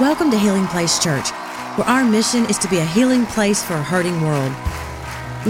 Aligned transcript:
Welcome 0.00 0.30
to 0.30 0.38
Healing 0.38 0.66
Place 0.68 0.98
Church, 0.98 1.28
where 1.76 1.86
our 1.86 2.04
mission 2.04 2.46
is 2.46 2.56
to 2.56 2.68
be 2.68 2.78
a 2.78 2.84
healing 2.86 3.26
place 3.26 3.62
for 3.62 3.74
a 3.74 3.82
hurting 3.82 4.22
world. 4.22 4.50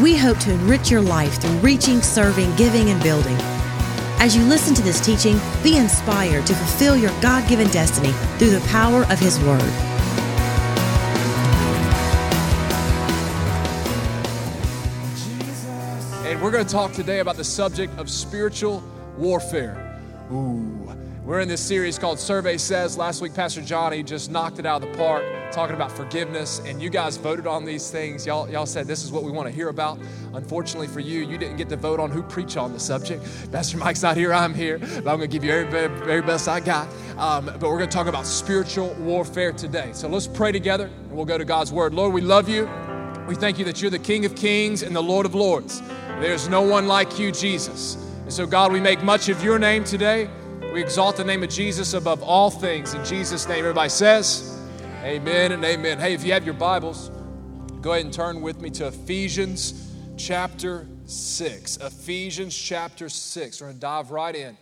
We 0.02 0.16
hope 0.16 0.38
to 0.38 0.52
enrich 0.52 0.90
your 0.90 1.02
life 1.02 1.40
through 1.40 1.56
reaching, 1.58 2.02
serving, 2.02 2.56
giving, 2.56 2.90
and 2.90 3.00
building. 3.00 3.36
As 4.18 4.36
you 4.36 4.42
listen 4.42 4.74
to 4.74 4.82
this 4.82 4.98
teaching, 4.98 5.38
be 5.62 5.76
inspired 5.76 6.46
to 6.46 6.54
fulfill 6.54 6.96
your 6.96 7.12
God 7.20 7.48
given 7.48 7.68
destiny 7.68 8.10
through 8.38 8.50
the 8.50 8.66
power 8.66 9.04
of 9.04 9.20
His 9.20 9.38
Word. 9.38 9.62
And 16.26 16.42
we're 16.42 16.50
going 16.50 16.66
to 16.66 16.72
talk 16.72 16.90
today 16.90 17.20
about 17.20 17.36
the 17.36 17.44
subject 17.44 17.96
of 18.00 18.10
spiritual 18.10 18.82
warfare. 19.16 20.00
Ooh. 20.32 20.96
We're 21.24 21.40
in 21.40 21.48
this 21.48 21.60
series 21.60 21.98
called 21.98 22.20
Survey 22.20 22.56
Says. 22.56 22.96
Last 22.96 23.20
week, 23.20 23.34
Pastor 23.34 23.60
Johnny 23.60 24.04
just 24.04 24.30
knocked 24.30 24.60
it 24.60 24.66
out 24.66 24.82
of 24.82 24.92
the 24.92 24.96
park 24.96 25.24
talking 25.50 25.74
about 25.74 25.90
forgiveness, 25.90 26.60
and 26.66 26.80
you 26.80 26.90
guys 26.90 27.16
voted 27.16 27.46
on 27.46 27.64
these 27.64 27.90
things. 27.90 28.26
Y'all, 28.26 28.48
y'all 28.48 28.66
said 28.66 28.86
this 28.86 29.02
is 29.02 29.10
what 29.10 29.24
we 29.24 29.30
want 29.30 29.48
to 29.48 29.54
hear 29.54 29.68
about. 29.68 29.98
Unfortunately 30.34 30.86
for 30.86 31.00
you, 31.00 31.20
you 31.20 31.38
didn't 31.38 31.56
get 31.56 31.68
to 31.70 31.76
vote 31.76 31.98
on 31.98 32.10
who 32.10 32.22
preach 32.22 32.56
on 32.56 32.72
the 32.72 32.78
subject. 32.78 33.24
Pastor 33.50 33.78
Mike's 33.78 34.02
not 34.02 34.16
here, 34.16 34.32
I'm 34.32 34.54
here, 34.54 34.78
but 34.78 34.98
I'm 34.98 35.02
going 35.02 35.20
to 35.20 35.26
give 35.28 35.42
you 35.42 35.50
every 35.50 35.88
very 36.04 36.22
best 36.22 36.46
I 36.46 36.60
got. 36.60 36.86
Um, 37.18 37.46
but 37.46 37.62
we're 37.62 37.78
going 37.78 37.88
to 37.88 37.96
talk 37.96 38.06
about 38.06 38.26
spiritual 38.26 38.94
warfare 38.94 39.52
today. 39.52 39.90
So 39.94 40.08
let's 40.08 40.26
pray 40.26 40.52
together, 40.52 40.86
and 40.86 41.12
we'll 41.12 41.24
go 41.24 41.38
to 41.38 41.44
God's 41.44 41.72
Word. 41.72 41.92
Lord, 41.92 42.12
we 42.12 42.20
love 42.20 42.48
you. 42.48 42.68
We 43.26 43.34
thank 43.34 43.58
you 43.58 43.64
that 43.64 43.82
you're 43.82 43.90
the 43.90 43.98
King 43.98 44.26
of 44.26 44.36
Kings 44.36 44.82
and 44.82 44.94
the 44.94 45.02
Lord 45.02 45.26
of 45.26 45.34
Lords. 45.34 45.82
There's 46.20 46.48
no 46.48 46.62
one 46.62 46.86
like 46.86 47.18
you, 47.18 47.32
Jesus. 47.32 48.05
And 48.26 48.32
so, 48.32 48.44
God, 48.44 48.72
we 48.72 48.80
make 48.80 49.04
much 49.04 49.28
of 49.28 49.44
your 49.44 49.56
name 49.56 49.84
today. 49.84 50.28
We 50.72 50.82
exalt 50.82 51.16
the 51.16 51.22
name 51.22 51.44
of 51.44 51.48
Jesus 51.48 51.94
above 51.94 52.24
all 52.24 52.50
things. 52.50 52.92
In 52.92 53.04
Jesus' 53.04 53.46
name, 53.46 53.60
everybody 53.60 53.88
says, 53.88 54.60
Amen 55.04 55.52
and 55.52 55.64
amen. 55.64 56.00
Hey, 56.00 56.12
if 56.12 56.24
you 56.24 56.32
have 56.32 56.44
your 56.44 56.54
Bibles, 56.54 57.12
go 57.82 57.92
ahead 57.92 58.04
and 58.04 58.12
turn 58.12 58.40
with 58.42 58.60
me 58.60 58.68
to 58.70 58.88
Ephesians 58.88 59.94
chapter 60.16 60.88
6. 61.04 61.76
Ephesians 61.76 62.56
chapter 62.56 63.08
6. 63.08 63.60
We're 63.60 63.68
going 63.68 63.76
to 63.76 63.80
dive 63.80 64.10
right 64.10 64.34
in. 64.34 64.58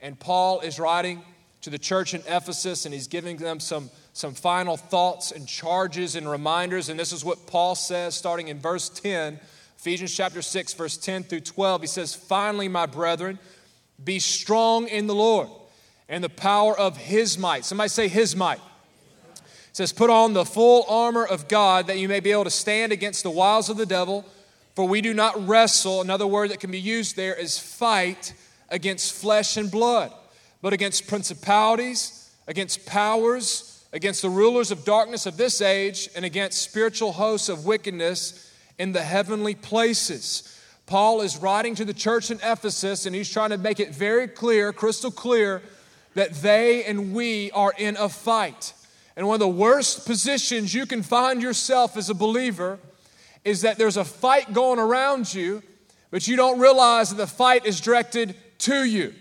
And 0.00 0.16
Paul 0.16 0.60
is 0.60 0.78
writing 0.78 1.20
to 1.62 1.70
the 1.70 1.78
church 1.78 2.14
in 2.14 2.20
Ephesus, 2.20 2.84
and 2.84 2.94
he's 2.94 3.08
giving 3.08 3.36
them 3.36 3.58
some, 3.58 3.90
some 4.12 4.32
final 4.32 4.76
thoughts 4.76 5.32
and 5.32 5.48
charges 5.48 6.14
and 6.14 6.30
reminders. 6.30 6.88
And 6.88 7.00
this 7.00 7.12
is 7.12 7.24
what 7.24 7.48
Paul 7.48 7.74
says 7.74 8.14
starting 8.14 8.46
in 8.46 8.60
verse 8.60 8.88
10, 8.88 9.40
Ephesians 9.78 10.12
chapter 10.12 10.42
6, 10.42 10.74
verse 10.74 10.96
10 10.96 11.22
through 11.22 11.40
12. 11.40 11.82
He 11.82 11.86
says, 11.86 12.12
Finally, 12.12 12.66
my 12.66 12.84
brethren, 12.84 13.38
be 14.02 14.18
strong 14.18 14.88
in 14.88 15.06
the 15.06 15.14
Lord 15.14 15.48
and 16.08 16.22
the 16.24 16.28
power 16.28 16.76
of 16.76 16.96
his 16.96 17.38
might. 17.38 17.64
Somebody 17.64 17.88
say 17.88 18.08
his 18.08 18.34
might. 18.34 18.60
It 19.36 19.76
says, 19.76 19.92
Put 19.92 20.10
on 20.10 20.32
the 20.32 20.44
full 20.44 20.84
armor 20.88 21.24
of 21.24 21.46
God 21.46 21.86
that 21.86 21.98
you 21.98 22.08
may 22.08 22.18
be 22.18 22.32
able 22.32 22.42
to 22.42 22.50
stand 22.50 22.90
against 22.90 23.22
the 23.22 23.30
wiles 23.30 23.68
of 23.68 23.76
the 23.76 23.86
devil. 23.86 24.24
For 24.74 24.86
we 24.86 25.00
do 25.00 25.14
not 25.14 25.46
wrestle, 25.46 26.00
another 26.00 26.26
word 26.26 26.50
that 26.50 26.58
can 26.58 26.72
be 26.72 26.80
used 26.80 27.14
there 27.14 27.34
is 27.34 27.56
fight 27.56 28.34
against 28.70 29.12
flesh 29.14 29.56
and 29.56 29.70
blood, 29.70 30.12
but 30.60 30.72
against 30.72 31.06
principalities, 31.06 32.30
against 32.48 32.84
powers, 32.84 33.84
against 33.92 34.22
the 34.22 34.30
rulers 34.30 34.72
of 34.72 34.84
darkness 34.84 35.24
of 35.24 35.36
this 35.36 35.60
age, 35.60 36.08
and 36.16 36.24
against 36.24 36.62
spiritual 36.62 37.12
hosts 37.12 37.48
of 37.48 37.64
wickedness 37.64 38.47
in 38.78 38.92
the 38.92 39.02
heavenly 39.02 39.54
places. 39.54 40.54
Paul 40.86 41.20
is 41.20 41.36
writing 41.36 41.74
to 41.74 41.84
the 41.84 41.92
church 41.92 42.30
in 42.30 42.38
Ephesus, 42.42 43.04
and 43.04 43.14
he's 43.14 43.30
trying 43.30 43.50
to 43.50 43.58
make 43.58 43.78
it 43.78 43.94
very 43.94 44.26
clear, 44.26 44.72
crystal 44.72 45.10
clear, 45.10 45.62
that 46.14 46.34
they 46.34 46.84
and 46.84 47.12
we 47.12 47.50
are 47.50 47.74
in 47.76 47.96
a 47.96 48.08
fight. 48.08 48.72
And 49.16 49.26
one 49.26 49.34
of 49.34 49.40
the 49.40 49.48
worst 49.48 50.06
positions 50.06 50.72
you 50.72 50.86
can 50.86 51.02
find 51.02 51.42
yourself 51.42 51.96
as 51.96 52.08
a 52.08 52.14
believer 52.14 52.78
is 53.44 53.62
that 53.62 53.76
there's 53.76 53.96
a 53.96 54.04
fight 54.04 54.52
going 54.52 54.78
around 54.78 55.34
you, 55.34 55.62
but 56.10 56.26
you 56.26 56.36
don't 56.36 56.58
realize 56.58 57.10
that 57.10 57.16
the 57.16 57.26
fight 57.26 57.66
is 57.66 57.80
directed 57.80 58.34
to 58.58 58.84
you. 58.84 59.14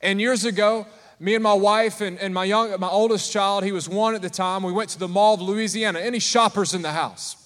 And 0.00 0.20
years 0.20 0.44
ago, 0.44 0.86
me 1.20 1.34
and 1.34 1.42
my 1.42 1.54
wife 1.54 2.00
and, 2.00 2.18
and 2.18 2.32
my 2.32 2.44
young 2.44 2.78
my 2.80 2.88
oldest 2.88 3.32
child, 3.32 3.64
he 3.64 3.72
was 3.72 3.88
one 3.88 4.14
at 4.14 4.22
the 4.22 4.30
time, 4.30 4.62
we 4.62 4.72
went 4.72 4.90
to 4.90 4.98
the 4.98 5.08
Mall 5.08 5.34
of 5.34 5.42
Louisiana. 5.42 6.00
Any 6.00 6.18
shoppers 6.18 6.74
in 6.74 6.82
the 6.82 6.92
house? 6.92 7.36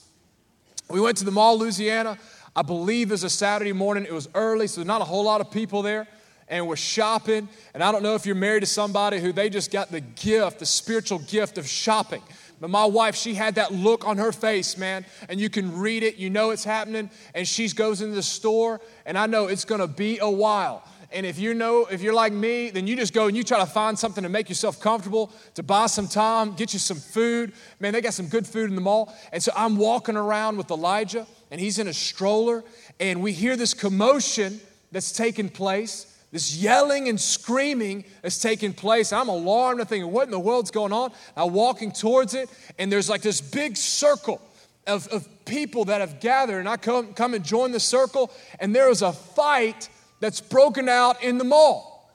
We 0.88 1.00
went 1.00 1.18
to 1.18 1.24
the 1.24 1.32
Mall 1.32 1.58
Louisiana. 1.58 2.16
I 2.54 2.62
believe 2.62 3.10
it 3.10 3.14
was 3.14 3.24
a 3.24 3.30
Saturday 3.30 3.72
morning. 3.72 4.04
It 4.04 4.12
was 4.12 4.28
early, 4.34 4.66
so 4.66 4.82
not 4.82 5.00
a 5.00 5.04
whole 5.04 5.24
lot 5.24 5.40
of 5.40 5.50
people 5.50 5.82
there. 5.82 6.06
And 6.48 6.68
we're 6.68 6.76
shopping. 6.76 7.48
And 7.74 7.82
I 7.82 7.90
don't 7.90 8.04
know 8.04 8.14
if 8.14 8.24
you're 8.24 8.36
married 8.36 8.60
to 8.60 8.66
somebody 8.66 9.18
who 9.18 9.32
they 9.32 9.50
just 9.50 9.72
got 9.72 9.90
the 9.90 10.00
gift, 10.00 10.60
the 10.60 10.66
spiritual 10.66 11.18
gift 11.18 11.58
of 11.58 11.66
shopping. 11.66 12.22
But 12.60 12.70
my 12.70 12.84
wife, 12.86 13.16
she 13.16 13.34
had 13.34 13.56
that 13.56 13.72
look 13.72 14.06
on 14.06 14.16
her 14.16 14.32
face, 14.32 14.78
man, 14.78 15.04
and 15.28 15.38
you 15.38 15.50
can 15.50 15.76
read 15.76 16.02
it. 16.02 16.16
You 16.16 16.30
know 16.30 16.50
it's 16.50 16.64
happening. 16.64 17.10
And 17.34 17.46
she 17.46 17.68
goes 17.68 18.00
into 18.00 18.14
the 18.14 18.22
store, 18.22 18.80
and 19.04 19.18
I 19.18 19.26
know 19.26 19.48
it's 19.48 19.64
going 19.64 19.80
to 19.80 19.88
be 19.88 20.18
a 20.20 20.30
while. 20.30 20.84
And 21.12 21.24
if 21.24 21.38
you 21.38 21.54
know, 21.54 21.86
if 21.86 22.02
you're 22.02 22.14
like 22.14 22.32
me, 22.32 22.70
then 22.70 22.86
you 22.86 22.96
just 22.96 23.12
go 23.12 23.26
and 23.26 23.36
you 23.36 23.42
try 23.42 23.58
to 23.58 23.66
find 23.66 23.98
something 23.98 24.22
to 24.22 24.28
make 24.28 24.48
yourself 24.48 24.80
comfortable, 24.80 25.32
to 25.54 25.62
buy 25.62 25.86
some 25.86 26.08
time, 26.08 26.54
get 26.54 26.72
you 26.72 26.78
some 26.78 26.98
food. 26.98 27.52
Man, 27.80 27.92
they 27.92 28.00
got 28.00 28.14
some 28.14 28.28
good 28.28 28.46
food 28.46 28.68
in 28.68 28.74
the 28.74 28.80
mall. 28.80 29.14
And 29.32 29.42
so 29.42 29.52
I'm 29.56 29.76
walking 29.76 30.16
around 30.16 30.56
with 30.56 30.70
Elijah, 30.70 31.26
and 31.50 31.60
he's 31.60 31.78
in 31.78 31.88
a 31.88 31.92
stroller, 31.92 32.64
and 32.98 33.22
we 33.22 33.32
hear 33.32 33.56
this 33.56 33.74
commotion 33.74 34.60
that's 34.92 35.12
taking 35.12 35.48
place. 35.48 36.12
This 36.32 36.56
yelling 36.56 37.08
and 37.08 37.20
screaming 37.20 38.04
that's 38.20 38.38
taking 38.38 38.72
place. 38.72 39.12
I'm 39.12 39.28
alarmed. 39.28 39.80
I'm 39.80 39.86
thinking, 39.86 40.10
what 40.10 40.24
in 40.24 40.32
the 40.32 40.40
world's 40.40 40.72
going 40.72 40.92
on? 40.92 41.12
I'm 41.36 41.52
walking 41.52 41.92
towards 41.92 42.34
it, 42.34 42.50
and 42.78 42.90
there's 42.90 43.08
like 43.08 43.22
this 43.22 43.40
big 43.40 43.76
circle 43.76 44.42
of, 44.86 45.06
of 45.08 45.28
people 45.44 45.84
that 45.86 46.00
have 46.00 46.20
gathered. 46.20 46.58
And 46.58 46.68
I 46.68 46.76
come, 46.76 47.14
come 47.14 47.32
and 47.34 47.44
join 47.44 47.70
the 47.70 47.80
circle, 47.80 48.32
and 48.58 48.74
there 48.74 48.90
is 48.90 49.02
a 49.02 49.12
fight 49.12 49.88
that's 50.20 50.40
broken 50.40 50.88
out 50.88 51.22
in 51.22 51.38
the 51.38 51.44
mall. 51.44 52.10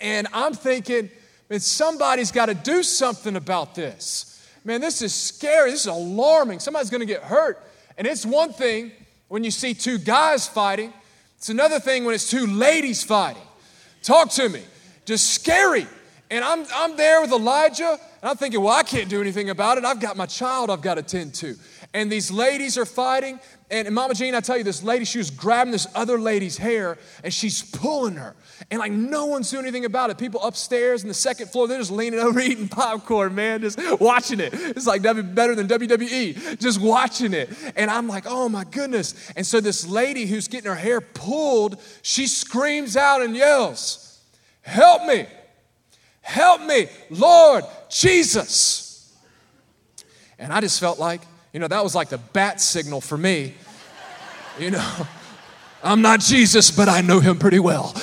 And 0.00 0.26
I'm 0.32 0.52
thinking, 0.52 1.10
man, 1.48 1.60
somebody's 1.60 2.32
got 2.32 2.46
to 2.46 2.54
do 2.54 2.82
something 2.82 3.36
about 3.36 3.74
this. 3.74 4.32
Man, 4.64 4.80
this 4.80 5.00
is 5.00 5.14
scary. 5.14 5.70
This 5.70 5.82
is 5.82 5.86
alarming. 5.86 6.58
Somebody's 6.58 6.90
going 6.90 7.00
to 7.00 7.06
get 7.06 7.22
hurt. 7.22 7.62
And 7.96 8.06
it's 8.06 8.26
one 8.26 8.52
thing 8.52 8.92
when 9.28 9.44
you 9.44 9.50
see 9.50 9.74
two 9.74 9.98
guys 9.98 10.46
fighting, 10.46 10.92
it's 11.36 11.48
another 11.48 11.80
thing 11.80 12.04
when 12.04 12.14
it's 12.14 12.28
two 12.28 12.46
ladies 12.46 13.02
fighting. 13.02 13.42
Talk 14.02 14.30
to 14.32 14.48
me. 14.48 14.62
Just 15.04 15.34
scary. 15.34 15.86
And 16.30 16.44
I'm, 16.44 16.66
I'm 16.74 16.96
there 16.96 17.20
with 17.20 17.30
Elijah, 17.30 17.98
and 18.26 18.32
I'm 18.32 18.38
thinking, 18.38 18.60
well, 18.60 18.74
I 18.74 18.82
can't 18.82 19.08
do 19.08 19.20
anything 19.20 19.50
about 19.50 19.78
it. 19.78 19.84
I've 19.84 20.00
got 20.00 20.16
my 20.16 20.26
child 20.26 20.68
I've 20.68 20.82
got 20.82 20.94
to 20.94 21.02
tend 21.02 21.32
to. 21.34 21.54
And 21.94 22.10
these 22.10 22.28
ladies 22.28 22.76
are 22.76 22.84
fighting. 22.84 23.38
And, 23.70 23.86
and 23.86 23.94
Mama 23.94 24.14
Jean, 24.14 24.34
I 24.34 24.40
tell 24.40 24.58
you, 24.58 24.64
this 24.64 24.82
lady, 24.82 25.04
she 25.04 25.18
was 25.18 25.30
grabbing 25.30 25.70
this 25.70 25.86
other 25.94 26.18
lady's 26.18 26.56
hair 26.56 26.98
and 27.22 27.32
she's 27.32 27.62
pulling 27.62 28.16
her. 28.16 28.34
And 28.68 28.80
like 28.80 28.90
no 28.90 29.26
one's 29.26 29.48
doing 29.48 29.62
anything 29.62 29.84
about 29.84 30.10
it. 30.10 30.18
People 30.18 30.42
upstairs 30.42 31.02
in 31.02 31.08
the 31.08 31.14
second 31.14 31.50
floor, 31.50 31.68
they're 31.68 31.78
just 31.78 31.92
leaning 31.92 32.18
over 32.18 32.40
eating 32.40 32.66
popcorn, 32.66 33.32
man, 33.36 33.60
just 33.60 33.78
watching 34.00 34.40
it. 34.40 34.52
It's 34.52 34.88
like 34.88 35.02
better 35.02 35.54
than 35.54 35.68
WWE, 35.68 36.58
just 36.58 36.80
watching 36.80 37.32
it. 37.32 37.48
And 37.76 37.88
I'm 37.88 38.08
like, 38.08 38.24
oh 38.26 38.48
my 38.48 38.64
goodness. 38.64 39.30
And 39.36 39.46
so 39.46 39.60
this 39.60 39.86
lady 39.86 40.26
who's 40.26 40.48
getting 40.48 40.68
her 40.68 40.74
hair 40.74 41.00
pulled, 41.00 41.80
she 42.02 42.26
screams 42.26 42.96
out 42.96 43.22
and 43.22 43.36
yells, 43.36 44.20
Help 44.62 45.04
me! 45.06 45.26
Help 46.26 46.60
me, 46.62 46.88
Lord 47.08 47.62
Jesus. 47.88 49.14
And 50.40 50.52
I 50.52 50.60
just 50.60 50.80
felt 50.80 50.98
like, 50.98 51.20
you 51.52 51.60
know, 51.60 51.68
that 51.68 51.84
was 51.84 51.94
like 51.94 52.08
the 52.08 52.18
bat 52.18 52.60
signal 52.60 53.00
for 53.00 53.16
me. 53.16 53.54
You 54.58 54.72
know, 54.72 55.06
I'm 55.84 56.02
not 56.02 56.18
Jesus, 56.18 56.72
but 56.72 56.88
I 56.88 57.00
know 57.00 57.20
him 57.20 57.38
pretty 57.38 57.60
well. 57.60 57.94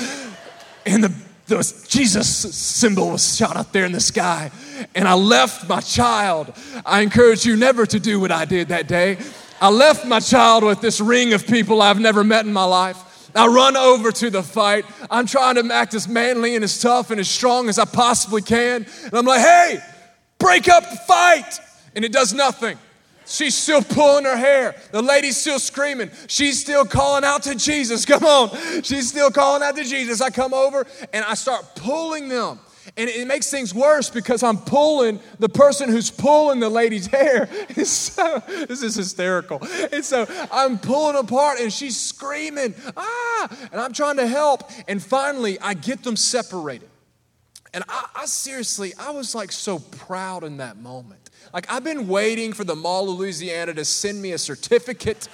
And 0.85 1.03
the, 1.03 1.13
the 1.47 1.85
Jesus 1.89 2.55
symbol 2.55 3.11
was 3.11 3.35
shot 3.35 3.57
up 3.57 3.73
there 3.73 3.83
in 3.83 3.91
the 3.91 3.99
sky. 3.99 4.51
And 4.95 5.05
I 5.05 5.15
left 5.15 5.67
my 5.67 5.81
child. 5.81 6.53
I 6.85 7.01
encourage 7.01 7.45
you 7.45 7.57
never 7.57 7.85
to 7.85 7.99
do 7.99 8.21
what 8.21 8.31
I 8.31 8.45
did 8.45 8.69
that 8.69 8.87
day. 8.87 9.17
I 9.59 9.69
left 9.69 10.05
my 10.05 10.21
child 10.21 10.63
with 10.63 10.79
this 10.79 11.01
ring 11.01 11.33
of 11.33 11.45
people 11.45 11.81
I've 11.81 11.99
never 11.99 12.23
met 12.23 12.45
in 12.45 12.53
my 12.53 12.63
life. 12.63 13.12
I 13.35 13.47
run 13.47 13.75
over 13.75 14.11
to 14.11 14.29
the 14.29 14.43
fight. 14.43 14.85
I'm 15.09 15.25
trying 15.25 15.55
to 15.55 15.73
act 15.73 15.93
as 15.93 16.07
manly 16.07 16.55
and 16.55 16.63
as 16.63 16.81
tough 16.81 17.11
and 17.11 17.19
as 17.19 17.29
strong 17.29 17.69
as 17.69 17.79
I 17.79 17.85
possibly 17.85 18.41
can. 18.41 18.85
And 19.05 19.13
I'm 19.13 19.25
like, 19.25 19.41
hey, 19.41 19.79
break 20.39 20.67
up 20.69 20.89
the 20.89 20.97
fight. 20.97 21.59
And 21.95 22.03
it 22.03 22.11
does 22.11 22.33
nothing. 22.33 22.77
She's 23.25 23.55
still 23.55 23.81
pulling 23.81 24.25
her 24.25 24.35
hair. 24.35 24.75
The 24.91 25.01
lady's 25.01 25.37
still 25.37 25.59
screaming. 25.59 26.11
She's 26.27 26.59
still 26.59 26.85
calling 26.85 27.23
out 27.23 27.43
to 27.43 27.55
Jesus. 27.55 28.05
Come 28.07 28.23
on. 28.23 28.83
She's 28.83 29.09
still 29.09 29.31
calling 29.31 29.63
out 29.63 29.75
to 29.77 29.83
Jesus. 29.83 30.21
I 30.21 30.29
come 30.29 30.53
over 30.53 30.85
and 31.13 31.23
I 31.25 31.35
start 31.35 31.75
pulling 31.75 32.27
them. 32.27 32.59
And 32.97 33.09
it 33.09 33.27
makes 33.27 33.49
things 33.49 33.73
worse 33.73 34.09
because 34.09 34.43
I'm 34.43 34.57
pulling 34.57 35.19
the 35.39 35.49
person 35.49 35.89
who's 35.89 36.09
pulling 36.09 36.59
the 36.59 36.69
lady's 36.69 37.07
hair. 37.13 37.49
So, 37.83 38.41
this 38.47 38.83
is 38.83 38.95
hysterical. 38.95 39.61
And 39.91 40.03
so 40.03 40.25
I'm 40.51 40.77
pulling 40.77 41.17
apart 41.17 41.59
and 41.59 41.71
she's 41.71 41.99
screaming, 41.99 42.75
ah, 42.95 43.67
and 43.71 43.79
I'm 43.79 43.93
trying 43.93 44.17
to 44.17 44.27
help. 44.27 44.69
And 44.87 45.01
finally, 45.01 45.59
I 45.59 45.73
get 45.73 46.03
them 46.03 46.15
separated. 46.15 46.89
And 47.73 47.83
I, 47.89 48.07
I 48.15 48.25
seriously, 48.25 48.93
I 48.99 49.11
was 49.11 49.33
like 49.33 49.51
so 49.51 49.79
proud 49.79 50.43
in 50.43 50.57
that 50.57 50.77
moment. 50.77 51.29
Like, 51.53 51.71
I've 51.71 51.83
been 51.83 52.07
waiting 52.07 52.53
for 52.53 52.63
the 52.63 52.75
Mall 52.75 53.09
of 53.09 53.19
Louisiana 53.19 53.73
to 53.73 53.85
send 53.85 54.21
me 54.21 54.31
a 54.31 54.37
certificate, 54.37 55.27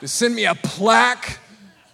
to 0.00 0.08
send 0.08 0.34
me 0.34 0.44
a 0.44 0.54
plaque 0.54 1.38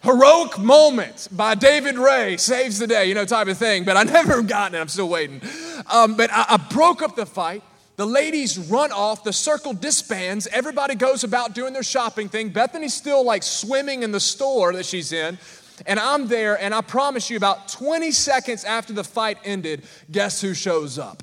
heroic 0.06 0.58
moment 0.58 1.28
by 1.32 1.54
David 1.54 1.98
Ray 1.98 2.36
saves 2.36 2.78
the 2.78 2.86
day, 2.86 3.06
you 3.06 3.14
know, 3.14 3.24
type 3.24 3.48
of 3.48 3.58
thing. 3.58 3.84
But 3.84 3.96
I 3.96 4.02
never 4.18 4.40
gotten 4.42 4.76
it. 4.76 4.80
I'm 4.80 4.88
still 4.88 5.08
waiting. 5.08 5.42
Um, 5.92 6.16
but 6.16 6.30
I, 6.32 6.46
I 6.50 6.56
broke 6.56 7.02
up 7.02 7.16
the 7.16 7.26
fight. 7.26 7.62
The 7.96 8.06
ladies 8.06 8.58
run 8.58 8.92
off, 8.92 9.24
the 9.24 9.32
circle 9.32 9.72
disbands, 9.72 10.46
everybody 10.48 10.94
goes 10.94 11.24
about 11.24 11.54
doing 11.54 11.72
their 11.72 11.82
shopping 11.82 12.28
thing. 12.28 12.50
Bethany's 12.50 12.92
still 12.92 13.24
like 13.24 13.42
swimming 13.42 14.02
in 14.02 14.12
the 14.12 14.20
store 14.20 14.74
that 14.74 14.84
she's 14.84 15.12
in. 15.12 15.38
And 15.86 15.98
I'm 15.98 16.28
there, 16.28 16.60
and 16.60 16.74
I 16.74 16.82
promise 16.82 17.28
you, 17.30 17.36
about 17.36 17.68
20 17.68 18.10
seconds 18.10 18.64
after 18.64 18.92
the 18.92 19.04
fight 19.04 19.38
ended, 19.44 19.82
guess 20.10 20.40
who 20.40 20.54
shows 20.54 20.98
up? 20.98 21.22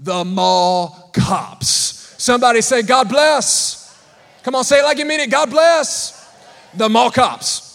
The 0.00 0.24
mall 0.24 1.10
cops. 1.14 2.14
Somebody 2.18 2.60
say, 2.60 2.82
God 2.82 3.08
bless. 3.08 3.82
Come 4.42 4.54
on, 4.54 4.64
say 4.64 4.80
it 4.80 4.84
like 4.84 4.98
you 4.98 5.06
mean 5.06 5.20
it. 5.20 5.30
God 5.30 5.50
bless. 5.50 6.30
The 6.74 6.88
mall 6.88 7.10
cops. 7.10 7.71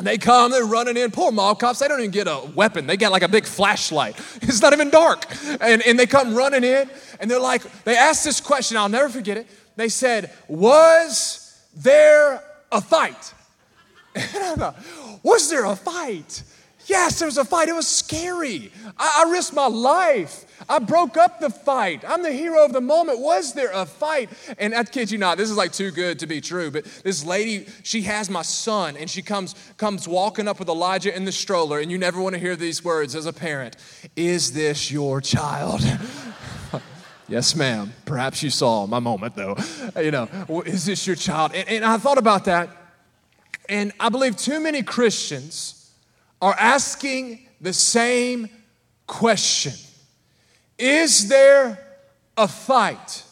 They 0.00 0.18
come, 0.18 0.50
they're 0.50 0.64
running 0.64 0.96
in. 0.96 1.10
Poor 1.10 1.30
mall 1.30 1.54
cops, 1.54 1.78
they 1.78 1.88
don't 1.88 2.00
even 2.00 2.10
get 2.10 2.26
a 2.26 2.40
weapon. 2.54 2.86
They 2.86 2.96
got 2.96 3.12
like 3.12 3.22
a 3.22 3.28
big 3.28 3.44
flashlight. 3.44 4.16
It's 4.42 4.62
not 4.62 4.72
even 4.72 4.90
dark. 4.90 5.26
And, 5.60 5.82
and 5.82 5.98
they 5.98 6.06
come 6.06 6.34
running 6.34 6.64
in, 6.64 6.90
and 7.20 7.30
they're 7.30 7.40
like, 7.40 7.62
they 7.84 7.96
asked 7.96 8.24
this 8.24 8.40
question, 8.40 8.76
I'll 8.76 8.88
never 8.88 9.08
forget 9.08 9.36
it. 9.36 9.46
They 9.76 9.88
said, 9.88 10.30
Was 10.48 11.58
there 11.74 12.42
a 12.72 12.80
fight? 12.80 13.34
And 14.14 14.26
I 14.42 14.54
thought, 14.56 14.76
Was 15.22 15.48
there 15.50 15.66
a 15.66 15.76
fight? 15.76 16.42
Yes, 16.90 17.20
there 17.20 17.26
was 17.26 17.38
a 17.38 17.44
fight. 17.44 17.68
It 17.68 17.74
was 17.76 17.86
scary. 17.86 18.72
I, 18.98 19.24
I, 19.24 19.30
risked 19.30 19.54
my 19.54 19.68
life. 19.68 20.44
I 20.68 20.80
broke 20.80 21.16
up 21.16 21.38
the 21.38 21.48
fight. 21.48 22.02
I'm 22.04 22.24
the 22.24 22.32
hero 22.32 22.64
of 22.64 22.72
the 22.72 22.80
moment. 22.80 23.20
Was 23.20 23.52
there 23.54 23.70
a 23.72 23.86
fight? 23.86 24.28
And 24.58 24.74
I 24.74 24.82
kid 24.82 25.08
you 25.12 25.16
not, 25.16 25.38
this 25.38 25.48
is 25.48 25.56
like 25.56 25.70
too 25.70 25.92
good 25.92 26.18
to 26.18 26.26
be 26.26 26.40
true. 26.40 26.72
But 26.72 26.86
this 27.04 27.24
lady, 27.24 27.68
she 27.84 28.02
has 28.02 28.28
my 28.28 28.42
son, 28.42 28.96
and 28.96 29.08
she 29.08 29.22
comes 29.22 29.54
comes 29.76 30.08
walking 30.08 30.48
up 30.48 30.58
with 30.58 30.68
Elijah 30.68 31.14
in 31.14 31.24
the 31.24 31.30
stroller. 31.30 31.78
And 31.78 31.92
you 31.92 31.96
never 31.96 32.20
want 32.20 32.34
to 32.34 32.40
hear 32.40 32.56
these 32.56 32.84
words 32.84 33.14
as 33.14 33.24
a 33.24 33.32
parent. 33.32 33.76
Is 34.16 34.52
this 34.52 34.90
your 34.90 35.20
child? 35.20 35.82
yes, 37.28 37.54
ma'am. 37.54 37.92
Perhaps 38.04 38.42
you 38.42 38.50
saw 38.50 38.88
my 38.88 38.98
moment 38.98 39.36
though. 39.36 39.56
You 39.94 40.10
know, 40.10 40.28
is 40.66 40.86
this 40.86 41.06
your 41.06 41.14
child? 41.14 41.54
and, 41.54 41.68
and 41.68 41.84
I 41.84 41.98
thought 41.98 42.18
about 42.18 42.46
that, 42.46 42.68
and 43.68 43.92
I 44.00 44.08
believe 44.08 44.36
too 44.36 44.58
many 44.58 44.82
Christians 44.82 45.79
are 46.40 46.54
asking 46.58 47.46
the 47.60 47.72
same 47.72 48.48
question 49.06 49.72
Is 50.78 51.28
there 51.28 51.78
a 52.36 52.48
fight? 52.48 53.24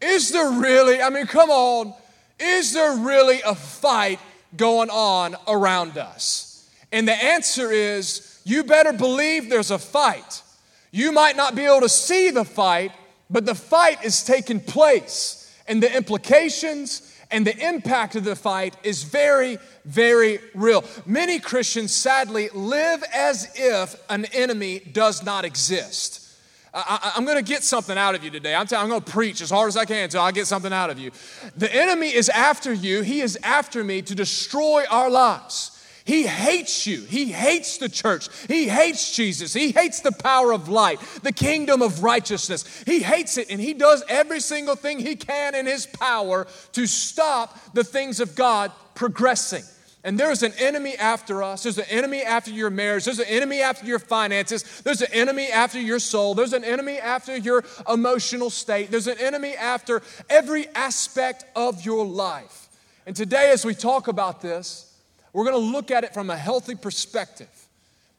Is 0.00 0.30
there 0.30 0.50
really, 0.52 1.02
I 1.02 1.10
mean, 1.10 1.26
come 1.26 1.50
on, 1.50 1.92
is 2.38 2.72
there 2.72 2.96
really 2.96 3.40
a 3.42 3.54
fight 3.54 4.20
going 4.56 4.90
on 4.90 5.34
around 5.48 5.98
us? 5.98 6.70
And 6.92 7.06
the 7.06 7.12
answer 7.12 7.72
is 7.72 8.40
you 8.44 8.64
better 8.64 8.92
believe 8.92 9.50
there's 9.50 9.72
a 9.72 9.78
fight. 9.78 10.42
You 10.90 11.12
might 11.12 11.36
not 11.36 11.54
be 11.54 11.64
able 11.64 11.80
to 11.80 11.88
see 11.88 12.30
the 12.30 12.44
fight, 12.44 12.92
but 13.28 13.44
the 13.44 13.54
fight 13.54 14.04
is 14.04 14.24
taking 14.24 14.60
place. 14.60 15.52
And 15.66 15.82
the 15.82 15.94
implications 15.94 17.07
and 17.30 17.46
the 17.46 17.56
impact 17.66 18.16
of 18.16 18.24
the 18.24 18.36
fight 18.36 18.74
is 18.82 19.02
very, 19.02 19.58
very 19.84 20.40
real. 20.54 20.84
Many 21.04 21.38
Christians, 21.38 21.92
sadly, 21.92 22.48
live 22.54 23.04
as 23.14 23.50
if 23.54 24.00
an 24.08 24.24
enemy 24.26 24.80
does 24.80 25.22
not 25.22 25.44
exist. 25.44 26.24
I, 26.72 27.12
am 27.16 27.24
going 27.24 27.36
to 27.36 27.42
get 27.42 27.62
something 27.62 27.96
out 27.96 28.14
of 28.14 28.22
you 28.22 28.30
today. 28.30 28.54
I'm, 28.54 28.66
I'm 28.72 28.88
going 28.88 29.02
to 29.02 29.10
preach 29.10 29.40
as 29.40 29.50
hard 29.50 29.68
as 29.68 29.76
I 29.76 29.84
can 29.84 30.04
until 30.04 30.20
I 30.20 30.32
get 30.32 30.46
something 30.46 30.72
out 30.72 30.90
of 30.90 30.98
you. 30.98 31.10
The 31.56 31.74
enemy 31.74 32.14
is 32.14 32.28
after 32.28 32.72
you, 32.72 33.02
he 33.02 33.20
is 33.20 33.38
after 33.42 33.82
me 33.82 34.02
to 34.02 34.14
destroy 34.14 34.84
our 34.90 35.10
lives. 35.10 35.77
He 36.08 36.26
hates 36.26 36.86
you. 36.86 37.02
He 37.02 37.26
hates 37.26 37.76
the 37.76 37.90
church. 37.90 38.30
He 38.48 38.66
hates 38.66 39.14
Jesus. 39.14 39.52
He 39.52 39.72
hates 39.72 40.00
the 40.00 40.10
power 40.10 40.54
of 40.54 40.70
light, 40.70 40.98
the 41.22 41.32
kingdom 41.32 41.82
of 41.82 42.02
righteousness. 42.02 42.64
He 42.86 43.02
hates 43.02 43.36
it, 43.36 43.50
and 43.50 43.60
he 43.60 43.74
does 43.74 44.02
every 44.08 44.40
single 44.40 44.74
thing 44.74 45.00
he 45.00 45.16
can 45.16 45.54
in 45.54 45.66
his 45.66 45.84
power 45.84 46.46
to 46.72 46.86
stop 46.86 47.74
the 47.74 47.84
things 47.84 48.20
of 48.20 48.34
God 48.34 48.72
progressing. 48.94 49.64
And 50.02 50.18
there's 50.18 50.42
an 50.42 50.54
enemy 50.58 50.96
after 50.96 51.42
us. 51.42 51.64
There's 51.64 51.76
an 51.76 51.84
enemy 51.90 52.22
after 52.22 52.52
your 52.52 52.70
marriage. 52.70 53.04
There's 53.04 53.18
an 53.18 53.26
enemy 53.28 53.60
after 53.60 53.84
your 53.84 53.98
finances. 53.98 54.80
There's 54.80 55.02
an 55.02 55.12
enemy 55.12 55.48
after 55.48 55.78
your 55.78 55.98
soul. 55.98 56.34
There's 56.34 56.54
an 56.54 56.64
enemy 56.64 56.96
after 56.96 57.36
your 57.36 57.64
emotional 57.86 58.48
state. 58.48 58.90
There's 58.90 59.08
an 59.08 59.18
enemy 59.20 59.56
after 59.56 60.00
every 60.30 60.68
aspect 60.68 61.44
of 61.54 61.84
your 61.84 62.06
life. 62.06 62.70
And 63.04 63.14
today, 63.14 63.50
as 63.50 63.66
we 63.66 63.74
talk 63.74 64.08
about 64.08 64.40
this, 64.40 64.87
we're 65.32 65.44
going 65.44 65.60
to 65.60 65.72
look 65.72 65.90
at 65.90 66.04
it 66.04 66.14
from 66.14 66.30
a 66.30 66.36
healthy 66.36 66.74
perspective. 66.74 67.48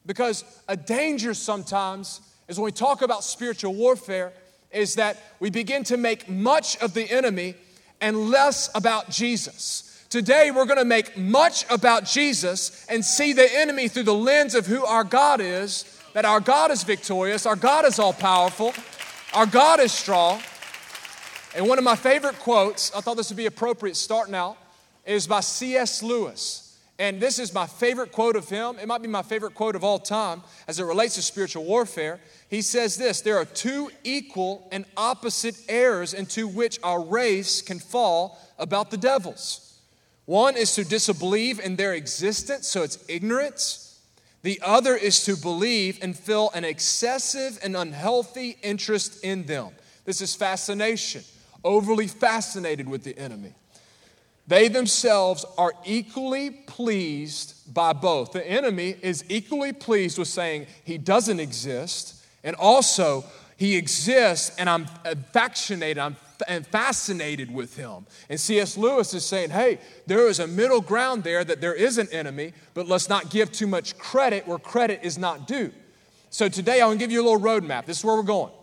Because 0.06 0.44
a 0.68 0.78
danger 0.78 1.34
sometimes 1.34 2.22
is 2.48 2.58
when 2.58 2.66
we 2.66 2.72
talk 2.72 3.02
about 3.02 3.24
spiritual 3.24 3.74
warfare, 3.74 4.34
is 4.72 4.96
that 4.96 5.18
we 5.40 5.50
begin 5.50 5.84
to 5.84 5.98
make 5.98 6.30
much 6.30 6.78
of 6.78 6.94
the 6.94 7.10
enemy 7.12 7.56
and 8.02 8.30
less 8.30 8.70
about 8.76 9.10
Jesus. 9.10 10.06
Today, 10.10 10.52
we're 10.52 10.66
going 10.66 10.80
to 10.80 10.86
make 10.86 11.18
much 11.18 11.66
about 11.70 12.06
Jesus 12.06 12.86
and 12.90 13.04
see 13.04 13.34
the 13.34 13.48
enemy 13.58 13.88
through 13.88 14.04
the 14.04 14.14
lens 14.14 14.56
of 14.56 14.66
who 14.66 14.84
our 14.86 15.04
God 15.04 15.42
is 15.42 16.00
that 16.14 16.26
our 16.26 16.40
God 16.40 16.72
is 16.72 16.84
victorious, 16.84 17.46
our 17.46 17.56
God 17.56 17.86
is 17.86 18.00
all 18.00 18.14
powerful, 18.14 18.74
our 19.34 19.46
God 19.46 19.80
is 19.80 19.92
strong. 19.92 20.42
And 21.56 21.68
one 21.68 21.78
of 21.78 21.84
my 21.84 21.96
favorite 21.96 22.40
quotes, 22.40 22.94
I 22.94 23.02
thought 23.02 23.18
this 23.18 23.30
would 23.30 23.38
be 23.38 23.46
appropriate 23.46 23.96
starting 23.96 24.36
out, 24.36 24.58
is 25.06 25.28
by 25.28 25.40
C.S. 25.40 26.04
Lewis. 26.04 26.69
And 27.00 27.22
this 27.22 27.40
is 27.40 27.54
my 27.54 27.66
favorite 27.66 28.12
quote 28.12 28.36
of 28.36 28.50
him. 28.50 28.78
It 28.78 28.86
might 28.86 29.02
be 29.02 29.08
my 29.08 29.22
favorite 29.22 29.56
quote 29.56 29.78
of 29.78 29.86
all 29.86 30.00
time 30.00 30.44
as 30.68 30.80
it 30.80 30.84
relates 30.84 31.16
to 31.16 31.22
spiritual 31.22 31.64
warfare. 31.64 32.20
He 32.50 32.62
says 32.62 32.98
this 32.98 33.22
There 33.22 33.38
are 33.38 33.46
two 33.46 33.90
equal 34.04 34.68
and 34.74 34.84
opposite 34.98 35.56
errors 35.70 36.14
into 36.14 36.46
which 36.46 36.78
our 36.84 37.02
race 37.02 37.62
can 37.62 37.80
fall 37.80 38.38
about 38.60 38.92
the 38.92 38.98
devils. 38.98 39.80
One 40.26 40.58
is 40.58 40.76
to 40.76 40.84
disbelieve 40.84 41.60
in 41.62 41.78
their 41.78 41.94
existence, 41.94 42.68
so 42.68 42.84
it's 42.84 43.04
ignorance. 43.08 43.86
The 44.42 44.60
other 44.64 44.96
is 44.96 45.24
to 45.24 45.36
believe 45.36 46.00
and 46.02 46.18
feel 46.18 46.52
an 46.54 46.66
excessive 46.66 47.60
and 47.64 47.76
unhealthy 47.76 48.58
interest 48.62 49.24
in 49.24 49.46
them. 49.46 49.70
This 50.06 50.22
is 50.22 50.36
fascination, 50.36 51.24
overly 51.64 52.08
fascinated 52.08 52.88
with 52.88 53.04
the 53.04 53.18
enemy. 53.18 53.54
They 54.50 54.68
themselves 54.68 55.46
are 55.60 55.74
equally 55.86 56.50
pleased 56.50 57.72
by 57.72 57.94
both. 57.94 58.32
The 58.32 58.46
enemy 58.46 58.96
is 59.00 59.24
equally 59.30 59.74
pleased 59.74 60.18
with 60.18 60.28
saying 60.28 60.66
he 60.84 60.98
doesn't 60.98 61.40
exist, 61.40 62.26
and 62.44 62.56
also 62.56 63.26
he 63.58 63.78
exists, 63.78 64.56
and 64.58 64.68
I'm 64.68 64.88
vaccinated, 65.32 66.00
I'm 66.00 66.18
and 66.48 66.66
fascinated 66.66 67.54
with 67.54 67.76
him. 67.76 68.08
And 68.30 68.40
C.S. 68.40 68.76
Lewis 68.76 69.14
is 69.14 69.24
saying, 69.24 69.52
hey, 69.52 69.78
there 70.08 70.28
is 70.28 70.40
a 70.40 70.48
middle 70.48 70.82
ground 70.82 71.24
there 71.24 71.44
that 71.44 71.62
there 71.62 71.76
is 71.76 72.00
an 72.00 72.08
enemy, 72.12 72.54
but 72.74 72.88
let's 72.88 73.08
not 73.08 73.30
give 73.30 73.52
too 73.52 73.68
much 73.68 73.98
credit 74.00 74.48
where 74.48 74.58
credit 74.58 75.02
is 75.04 75.18
not 75.18 75.48
due. 75.48 75.72
So 76.32 76.50
today 76.50 76.82
I'm 76.82 76.88
gonna 76.88 77.00
give 77.00 77.12
you 77.12 77.22
a 77.22 77.28
little 77.30 77.40
roadmap. 77.40 77.86
This 77.86 78.00
is 78.00 78.06
where 78.06 78.16
we're 78.16 78.24
going. 78.24 78.54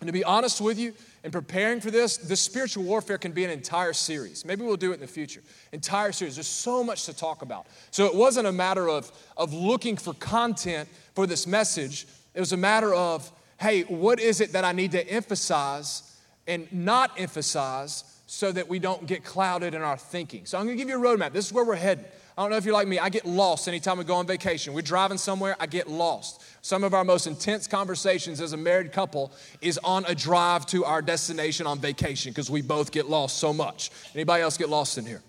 And 0.00 0.06
to 0.06 0.12
be 0.12 0.22
honest 0.22 0.60
with 0.60 0.78
you, 0.78 0.92
in 1.24 1.30
preparing 1.30 1.80
for 1.80 1.90
this, 1.90 2.18
this 2.18 2.40
spiritual 2.40 2.84
warfare 2.84 3.16
can 3.16 3.32
be 3.32 3.44
an 3.44 3.50
entire 3.50 3.94
series. 3.94 4.44
Maybe 4.44 4.62
we'll 4.62 4.76
do 4.76 4.90
it 4.90 4.96
in 4.96 5.00
the 5.00 5.06
future. 5.06 5.42
Entire 5.72 6.12
series. 6.12 6.36
There's 6.36 6.46
so 6.46 6.84
much 6.84 7.06
to 7.06 7.16
talk 7.16 7.40
about. 7.40 7.66
So 7.90 8.04
it 8.04 8.14
wasn't 8.14 8.46
a 8.46 8.52
matter 8.52 8.90
of, 8.90 9.10
of 9.38 9.54
looking 9.54 9.96
for 9.96 10.12
content 10.14 10.86
for 11.14 11.26
this 11.26 11.46
message. 11.46 12.06
It 12.34 12.40
was 12.40 12.52
a 12.52 12.58
matter 12.58 12.92
of, 12.92 13.30
hey, 13.58 13.84
what 13.84 14.20
is 14.20 14.42
it 14.42 14.52
that 14.52 14.66
I 14.66 14.72
need 14.72 14.92
to 14.92 15.08
emphasize 15.08 16.14
and 16.46 16.70
not 16.70 17.18
emphasize 17.18 18.04
so 18.26 18.52
that 18.52 18.68
we 18.68 18.78
don't 18.78 19.06
get 19.06 19.24
clouded 19.24 19.72
in 19.72 19.80
our 19.80 19.96
thinking? 19.96 20.44
So 20.44 20.58
I'm 20.58 20.66
going 20.66 20.76
to 20.76 20.84
give 20.84 20.90
you 20.90 21.02
a 21.02 21.16
roadmap. 21.16 21.32
This 21.32 21.46
is 21.46 21.54
where 21.54 21.64
we're 21.64 21.74
heading. 21.76 22.04
I 22.36 22.42
don't 22.42 22.50
know 22.50 22.56
if 22.56 22.64
you're 22.64 22.74
like 22.74 22.88
me, 22.88 22.98
I 22.98 23.10
get 23.10 23.26
lost 23.26 23.68
anytime 23.68 23.98
we 23.98 24.04
go 24.04 24.16
on 24.16 24.26
vacation. 24.26 24.74
We're 24.74 24.82
driving 24.82 25.18
somewhere, 25.18 25.54
I 25.60 25.66
get 25.66 25.88
lost. 25.88 26.42
Some 26.62 26.82
of 26.82 26.92
our 26.92 27.04
most 27.04 27.28
intense 27.28 27.68
conversations 27.68 28.40
as 28.40 28.52
a 28.52 28.56
married 28.56 28.90
couple 28.92 29.32
is 29.60 29.78
on 29.84 30.04
a 30.06 30.14
drive 30.14 30.66
to 30.66 30.84
our 30.84 31.00
destination 31.00 31.66
on 31.66 31.78
vacation 31.78 32.32
because 32.32 32.50
we 32.50 32.60
both 32.60 32.90
get 32.90 33.08
lost 33.08 33.38
so 33.38 33.52
much. 33.52 33.90
Anybody 34.14 34.42
else 34.42 34.56
get 34.56 34.68
lost 34.68 34.98
in 34.98 35.06
here? 35.06 35.22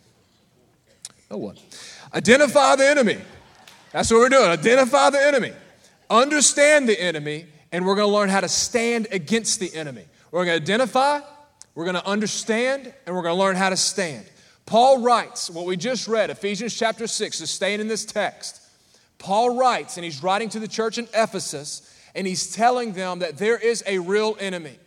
No 1.29 1.37
one. 1.37 1.57
Identify 2.13 2.75
the 2.77 2.87
enemy. 2.87 3.17
That's 3.91 4.09
what 4.09 4.19
we're 4.19 4.29
doing. 4.29 4.49
Identify 4.49 5.11
the 5.11 5.21
enemy. 5.21 5.51
Understand 6.09 6.89
the 6.89 6.99
enemy 6.99 7.45
and 7.71 7.85
we're 7.85 7.95
going 7.95 8.07
to 8.07 8.15
learn 8.15 8.29
how 8.29 8.39
to 8.39 8.47
stand 8.47 9.07
against 9.11 9.59
the 9.59 9.73
enemy. 9.75 10.05
We're 10.31 10.45
going 10.45 10.57
to 10.57 10.63
identify, 10.63 11.19
we're 11.75 11.83
going 11.83 11.95
to 11.95 12.05
understand, 12.07 12.93
and 13.05 13.15
we're 13.15 13.21
going 13.21 13.35
to 13.35 13.39
learn 13.39 13.57
how 13.57 13.69
to 13.69 13.77
stand. 13.77 14.25
Paul 14.65 15.01
writes 15.01 15.49
what 15.49 15.65
we 15.65 15.77
just 15.77 16.07
read, 16.07 16.29
Ephesians 16.29 16.73
chapter 16.73 17.05
6, 17.07 17.41
is 17.41 17.49
staying 17.49 17.79
in 17.79 17.87
this 17.87 18.05
text. 18.05 18.61
Paul 19.19 19.57
writes, 19.57 19.97
and 19.97 20.03
he's 20.03 20.23
writing 20.23 20.49
to 20.49 20.59
the 20.59 20.67
church 20.67 20.97
in 20.97 21.07
Ephesus, 21.13 21.93
and 22.15 22.25
he's 22.25 22.53
telling 22.53 22.93
them 22.93 23.19
that 23.19 23.37
there 23.37 23.57
is 23.57 23.83
a 23.85 23.99
real 23.99 24.35
enemy. 24.39 24.77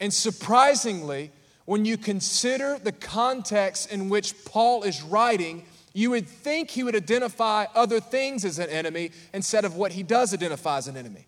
And 0.00 0.12
surprisingly, 0.12 1.30
when 1.66 1.84
you 1.84 1.96
consider 1.98 2.78
the 2.78 2.92
context 2.92 3.92
in 3.92 4.08
which 4.08 4.44
Paul 4.44 4.82
is 4.82 5.02
writing, 5.02 5.64
you 5.92 6.10
would 6.10 6.26
think 6.26 6.70
he 6.70 6.82
would 6.82 6.96
identify 6.96 7.66
other 7.74 8.00
things 8.00 8.44
as 8.44 8.58
an 8.58 8.70
enemy 8.70 9.10
instead 9.34 9.64
of 9.64 9.76
what 9.76 9.92
he 9.92 10.02
does 10.02 10.32
identify 10.32 10.78
as 10.78 10.88
an 10.88 10.96
enemy. 10.96 11.26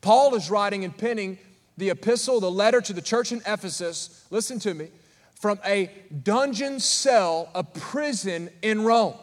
Paul 0.00 0.34
is 0.34 0.50
writing 0.50 0.84
and 0.84 0.96
penning 0.96 1.38
the 1.76 1.90
epistle, 1.90 2.40
the 2.40 2.50
letter 2.50 2.80
to 2.80 2.92
the 2.92 3.02
church 3.02 3.32
in 3.32 3.40
Ephesus, 3.46 4.24
listen 4.30 4.58
to 4.60 4.74
me, 4.74 4.88
from 5.34 5.58
a 5.64 5.90
dungeon 6.22 6.80
cell, 6.80 7.50
a 7.54 7.64
prison 7.64 8.50
in 8.62 8.82
Rome. 8.82 9.14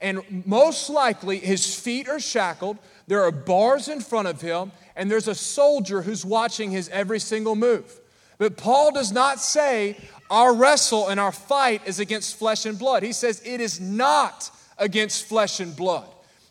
And 0.00 0.44
most 0.46 0.90
likely, 0.90 1.38
his 1.38 1.74
feet 1.74 2.08
are 2.08 2.20
shackled, 2.20 2.78
there 3.06 3.22
are 3.22 3.30
bars 3.30 3.88
in 3.88 4.00
front 4.00 4.28
of 4.28 4.40
him, 4.40 4.72
and 4.94 5.10
there's 5.10 5.28
a 5.28 5.34
soldier 5.34 6.02
who's 6.02 6.24
watching 6.24 6.70
his 6.70 6.88
every 6.90 7.18
single 7.18 7.56
move. 7.56 8.00
But 8.38 8.56
Paul 8.56 8.92
does 8.92 9.12
not 9.12 9.40
say 9.40 9.96
our 10.30 10.54
wrestle 10.54 11.08
and 11.08 11.18
our 11.18 11.32
fight 11.32 11.82
is 11.86 12.00
against 12.00 12.36
flesh 12.36 12.66
and 12.66 12.78
blood. 12.78 13.02
He 13.02 13.12
says 13.12 13.40
it 13.44 13.60
is 13.60 13.80
not 13.80 14.50
against 14.78 15.24
flesh 15.24 15.60
and 15.60 15.74
blood. 15.74 16.08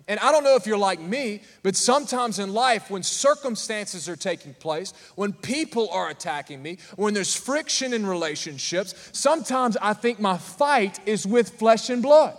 And 0.08 0.20
I 0.20 0.32
don't 0.32 0.44
know 0.44 0.56
if 0.56 0.68
you're 0.68 0.78
like 0.78 1.00
me, 1.00 1.42
but 1.64 1.76
sometimes 1.76 2.38
in 2.38 2.54
life, 2.54 2.92
when 2.92 3.02
circumstances 3.02 4.08
are 4.08 4.16
taking 4.16 4.54
place, 4.54 4.94
when 5.16 5.34
people 5.34 5.90
are 5.90 6.10
attacking 6.10 6.62
me, 6.62 6.78
when 6.96 7.16
there's 7.16 7.36
friction 7.36 7.92
in 7.92 8.06
relationships, 8.06 9.10
sometimes 9.14 9.78
I 9.82 9.94
think 9.94 10.20
my 10.20 10.38
fight 10.38 11.00
is 11.08 11.26
with 11.26 11.58
flesh 11.58 11.90
and 11.90 12.04
blood. 12.04 12.38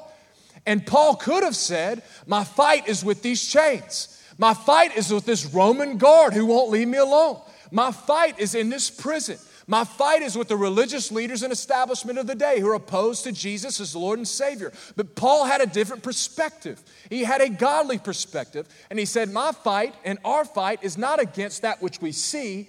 And 0.64 0.86
Paul 0.86 1.16
could 1.16 1.42
have 1.42 1.56
said, 1.56 2.02
My 2.26 2.44
fight 2.44 2.86
is 2.86 3.04
with 3.04 3.22
these 3.22 3.44
chains. 3.46 4.12
My 4.38 4.54
fight 4.54 4.96
is 4.96 5.12
with 5.12 5.24
this 5.24 5.46
Roman 5.46 5.98
guard 5.98 6.34
who 6.34 6.46
won't 6.46 6.70
leave 6.70 6.88
me 6.88 6.98
alone. 6.98 7.40
My 7.72 7.90
fight 7.90 8.38
is 8.38 8.54
in 8.54 8.68
this 8.68 8.90
prison. 8.90 9.38
My 9.68 9.82
fight 9.84 10.22
is 10.22 10.38
with 10.38 10.46
the 10.46 10.56
religious 10.56 11.10
leaders 11.10 11.42
and 11.42 11.52
establishment 11.52 12.18
of 12.18 12.28
the 12.28 12.36
day 12.36 12.60
who 12.60 12.68
are 12.68 12.74
opposed 12.74 13.24
to 13.24 13.32
Jesus 13.32 13.80
as 13.80 13.96
Lord 13.96 14.18
and 14.18 14.28
Savior. 14.28 14.72
But 14.94 15.16
Paul 15.16 15.44
had 15.44 15.60
a 15.60 15.66
different 15.66 16.04
perspective. 16.04 16.80
He 17.10 17.24
had 17.24 17.40
a 17.40 17.48
godly 17.48 17.98
perspective, 17.98 18.68
and 18.90 18.98
he 18.98 19.04
said, 19.04 19.30
My 19.30 19.50
fight 19.50 19.94
and 20.04 20.18
our 20.24 20.44
fight 20.44 20.80
is 20.82 20.96
not 20.96 21.20
against 21.20 21.62
that 21.62 21.82
which 21.82 22.00
we 22.00 22.12
see, 22.12 22.68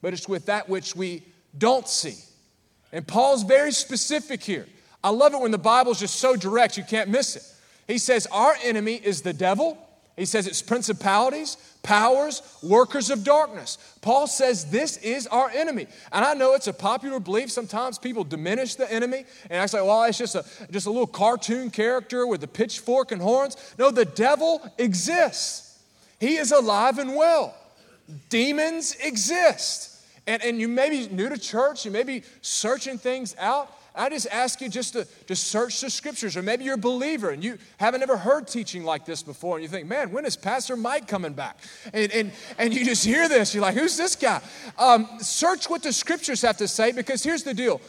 but 0.00 0.14
it's 0.14 0.28
with 0.28 0.46
that 0.46 0.68
which 0.68 0.96
we 0.96 1.22
don't 1.58 1.86
see. 1.86 2.16
And 2.90 3.06
Paul's 3.06 3.42
very 3.42 3.72
specific 3.72 4.42
here. 4.42 4.66
I 5.04 5.10
love 5.10 5.34
it 5.34 5.40
when 5.40 5.50
the 5.50 5.58
Bible's 5.58 6.00
just 6.00 6.16
so 6.16 6.36
direct, 6.36 6.78
you 6.78 6.84
can't 6.84 7.10
miss 7.10 7.36
it. 7.36 7.44
He 7.86 7.98
says, 7.98 8.26
Our 8.32 8.54
enemy 8.62 8.94
is 8.94 9.20
the 9.20 9.34
devil 9.34 9.76
he 10.20 10.26
says 10.26 10.46
it's 10.46 10.60
principalities, 10.60 11.56
powers, 11.82 12.42
workers 12.62 13.08
of 13.08 13.24
darkness. 13.24 13.78
Paul 14.02 14.26
says 14.26 14.66
this 14.66 14.98
is 14.98 15.26
our 15.28 15.48
enemy. 15.48 15.86
And 16.12 16.22
I 16.22 16.34
know 16.34 16.52
it's 16.52 16.66
a 16.66 16.74
popular 16.74 17.18
belief. 17.18 17.50
Sometimes 17.50 17.98
people 17.98 18.22
diminish 18.22 18.74
the 18.74 18.92
enemy 18.92 19.24
and 19.48 19.62
I 19.62 19.64
say, 19.64 19.80
well, 19.80 20.04
it's 20.04 20.18
just 20.18 20.34
a, 20.34 20.44
just 20.70 20.86
a 20.86 20.90
little 20.90 21.06
cartoon 21.06 21.70
character 21.70 22.26
with 22.26 22.44
a 22.44 22.46
pitchfork 22.46 23.12
and 23.12 23.22
horns. 23.22 23.56
No, 23.78 23.90
the 23.90 24.04
devil 24.04 24.60
exists, 24.76 25.78
he 26.18 26.36
is 26.36 26.52
alive 26.52 26.98
and 26.98 27.16
well. 27.16 27.56
Demons 28.28 28.96
exist. 29.02 30.04
And, 30.26 30.42
and 30.42 30.60
you 30.60 30.68
may 30.68 30.90
be 30.90 31.08
new 31.08 31.30
to 31.30 31.38
church, 31.38 31.86
you 31.86 31.90
may 31.90 32.02
be 32.02 32.24
searching 32.42 32.98
things 32.98 33.34
out. 33.38 33.74
I 33.94 34.08
just 34.08 34.26
ask 34.30 34.60
you 34.60 34.68
just 34.68 34.92
to, 34.92 35.06
to 35.26 35.36
search 35.36 35.80
the 35.80 35.90
scriptures, 35.90 36.36
or 36.36 36.42
maybe 36.42 36.64
you're 36.64 36.74
a 36.74 36.78
believer 36.78 37.30
and 37.30 37.42
you 37.42 37.58
haven't 37.78 38.02
ever 38.02 38.16
heard 38.16 38.46
teaching 38.46 38.84
like 38.84 39.04
this 39.04 39.22
before, 39.22 39.56
and 39.56 39.62
you 39.62 39.68
think, 39.68 39.86
man, 39.86 40.12
when 40.12 40.24
is 40.24 40.36
Pastor 40.36 40.76
Mike 40.76 41.08
coming 41.08 41.32
back? 41.32 41.58
And, 41.92 42.12
and, 42.12 42.32
and 42.58 42.74
you 42.74 42.84
just 42.84 43.04
hear 43.04 43.28
this, 43.28 43.54
you're 43.54 43.62
like, 43.62 43.74
who's 43.74 43.96
this 43.96 44.16
guy? 44.16 44.40
Um, 44.78 45.08
search 45.18 45.68
what 45.68 45.82
the 45.82 45.92
scriptures 45.92 46.42
have 46.42 46.56
to 46.58 46.68
say, 46.68 46.92
because 46.92 47.22
here's 47.22 47.42
the 47.42 47.54
deal 47.54 47.80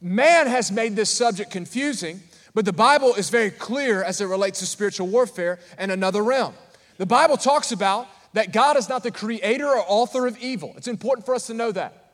man 0.00 0.46
has 0.46 0.70
made 0.70 0.94
this 0.94 1.10
subject 1.10 1.50
confusing, 1.50 2.20
but 2.54 2.64
the 2.64 2.72
Bible 2.72 3.14
is 3.14 3.30
very 3.30 3.50
clear 3.50 4.02
as 4.02 4.20
it 4.20 4.26
relates 4.26 4.60
to 4.60 4.66
spiritual 4.66 5.06
warfare 5.08 5.58
and 5.78 5.90
another 5.90 6.22
realm. 6.22 6.54
The 6.98 7.06
Bible 7.06 7.36
talks 7.36 7.72
about 7.72 8.08
that 8.34 8.52
God 8.52 8.76
is 8.76 8.88
not 8.88 9.02
the 9.02 9.10
creator 9.10 9.66
or 9.66 9.82
author 9.86 10.26
of 10.26 10.38
evil. 10.38 10.74
It's 10.76 10.88
important 10.88 11.24
for 11.24 11.34
us 11.34 11.46
to 11.46 11.54
know 11.54 11.72
that. 11.72 12.05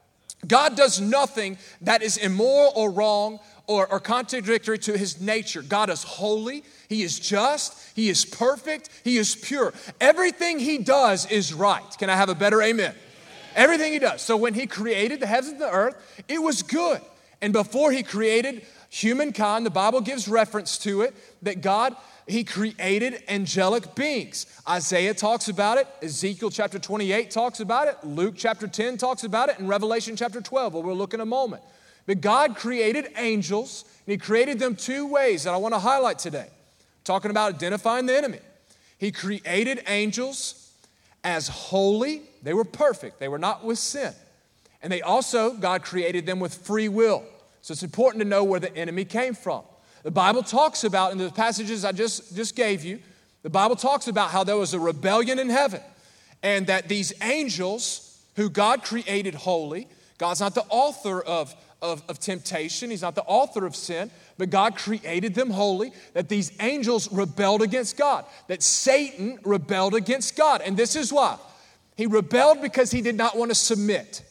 God 0.46 0.76
does 0.76 1.00
nothing 1.00 1.58
that 1.82 2.02
is 2.02 2.16
immoral 2.16 2.72
or 2.74 2.90
wrong 2.90 3.38
or, 3.68 3.86
or, 3.86 4.00
contradictory 4.00 4.78
to 4.80 4.98
his 4.98 5.20
nature. 5.20 5.62
God 5.62 5.88
is 5.88 6.02
holy, 6.02 6.64
he 6.88 7.02
is 7.02 7.20
just, 7.20 7.76
he 7.94 8.08
is 8.08 8.24
perfect, 8.24 8.90
he 9.04 9.18
is 9.18 9.36
pure. 9.36 9.72
Everything 10.00 10.58
he 10.58 10.78
does 10.78 11.30
is 11.30 11.54
right. 11.54 11.96
Can 11.98 12.10
I 12.10 12.16
have 12.16 12.28
a 12.28 12.34
better 12.34 12.60
amen? 12.60 12.94
Everything 13.54 13.92
he 13.92 14.00
does. 14.00 14.20
So 14.20 14.36
when 14.36 14.54
he 14.54 14.66
created 14.66 15.20
the 15.20 15.26
heavens 15.26 15.52
and 15.52 15.60
the 15.60 15.70
earth, 15.70 16.24
it 16.28 16.42
was 16.42 16.62
good. 16.62 17.00
And 17.40 17.52
before 17.52 17.92
he 17.92 18.02
created 18.02 18.66
humankind, 18.92 19.64
the 19.64 19.70
Bible 19.70 20.00
gives 20.00 20.28
reference 20.28 20.76
to 20.78 21.00
it 21.00 21.14
that 21.42 21.62
God 21.62 21.96
he 22.28 22.44
created 22.44 23.22
angelic 23.26 23.94
beings. 23.94 24.46
Isaiah 24.68 25.14
talks 25.14 25.48
about 25.48 25.78
it, 25.78 25.88
Ezekiel 26.02 26.50
chapter 26.50 26.78
28 26.78 27.30
talks 27.30 27.60
about 27.60 27.88
it, 27.88 27.96
Luke 28.04 28.34
chapter 28.36 28.68
10 28.68 28.96
talks 28.96 29.24
about 29.24 29.48
it, 29.48 29.58
and 29.58 29.68
Revelation 29.68 30.14
chapter 30.14 30.40
12, 30.40 30.74
where 30.74 30.82
we'll 30.82 30.96
look 30.96 31.14
in 31.14 31.20
a 31.20 31.26
moment. 31.26 31.62
But 32.06 32.20
God 32.20 32.54
created 32.54 33.08
angels, 33.16 33.84
and 34.06 34.12
He 34.12 34.18
created 34.18 34.58
them 34.58 34.76
two 34.76 35.06
ways 35.06 35.44
that 35.44 35.54
I 35.54 35.56
want 35.56 35.74
to 35.74 35.80
highlight 35.80 36.18
today. 36.18 36.48
Talking 37.04 37.30
about 37.30 37.54
identifying 37.54 38.06
the 38.06 38.16
enemy. 38.16 38.38
He 38.98 39.10
created 39.10 39.82
angels 39.88 40.70
as 41.24 41.48
holy, 41.48 42.22
they 42.42 42.54
were 42.54 42.64
perfect, 42.64 43.18
they 43.18 43.28
were 43.28 43.38
not 43.38 43.64
with 43.64 43.78
sin. 43.78 44.12
And 44.80 44.92
they 44.92 45.02
also, 45.02 45.54
God 45.54 45.82
created 45.82 46.26
them 46.26 46.40
with 46.40 46.54
free 46.54 46.88
will. 46.88 47.24
So 47.62 47.72
it's 47.72 47.84
important 47.84 48.22
to 48.22 48.28
know 48.28 48.44
where 48.44 48.60
the 48.60 48.74
enemy 48.76 49.04
came 49.04 49.34
from. 49.34 49.62
The 50.02 50.10
Bible 50.10 50.42
talks 50.42 50.82
about, 50.82 51.12
in 51.12 51.18
the 51.18 51.30
passages 51.30 51.84
I 51.84 51.92
just, 51.92 52.34
just 52.34 52.56
gave 52.56 52.84
you, 52.84 52.98
the 53.42 53.50
Bible 53.50 53.76
talks 53.76 54.08
about 54.08 54.30
how 54.30 54.42
there 54.44 54.56
was 54.56 54.74
a 54.74 54.80
rebellion 54.80 55.38
in 55.38 55.48
heaven 55.48 55.80
and 56.42 56.66
that 56.66 56.88
these 56.88 57.12
angels 57.22 58.20
who 58.34 58.50
God 58.50 58.82
created 58.82 59.34
holy, 59.34 59.86
God's 60.18 60.40
not 60.40 60.54
the 60.54 60.64
author 60.68 61.20
of, 61.20 61.54
of, 61.80 62.02
of, 62.08 62.18
temptation, 62.18 62.90
He's 62.90 63.02
not 63.02 63.14
the 63.14 63.22
author 63.22 63.64
of 63.64 63.76
sin, 63.76 64.10
but 64.38 64.50
God 64.50 64.76
created 64.76 65.34
them 65.34 65.50
holy, 65.50 65.92
that 66.14 66.28
these 66.28 66.52
angels 66.60 67.12
rebelled 67.12 67.62
against 67.62 67.96
God, 67.96 68.24
that 68.48 68.62
Satan 68.62 69.38
rebelled 69.44 69.94
against 69.94 70.36
God. 70.36 70.62
And 70.62 70.76
this 70.76 70.96
is 70.96 71.12
why. 71.12 71.38
He 71.96 72.06
rebelled 72.06 72.60
because 72.60 72.90
he 72.90 73.02
did 73.02 73.14
not 73.14 73.36
want 73.36 73.50
to 73.50 73.54
submit. 73.54 74.24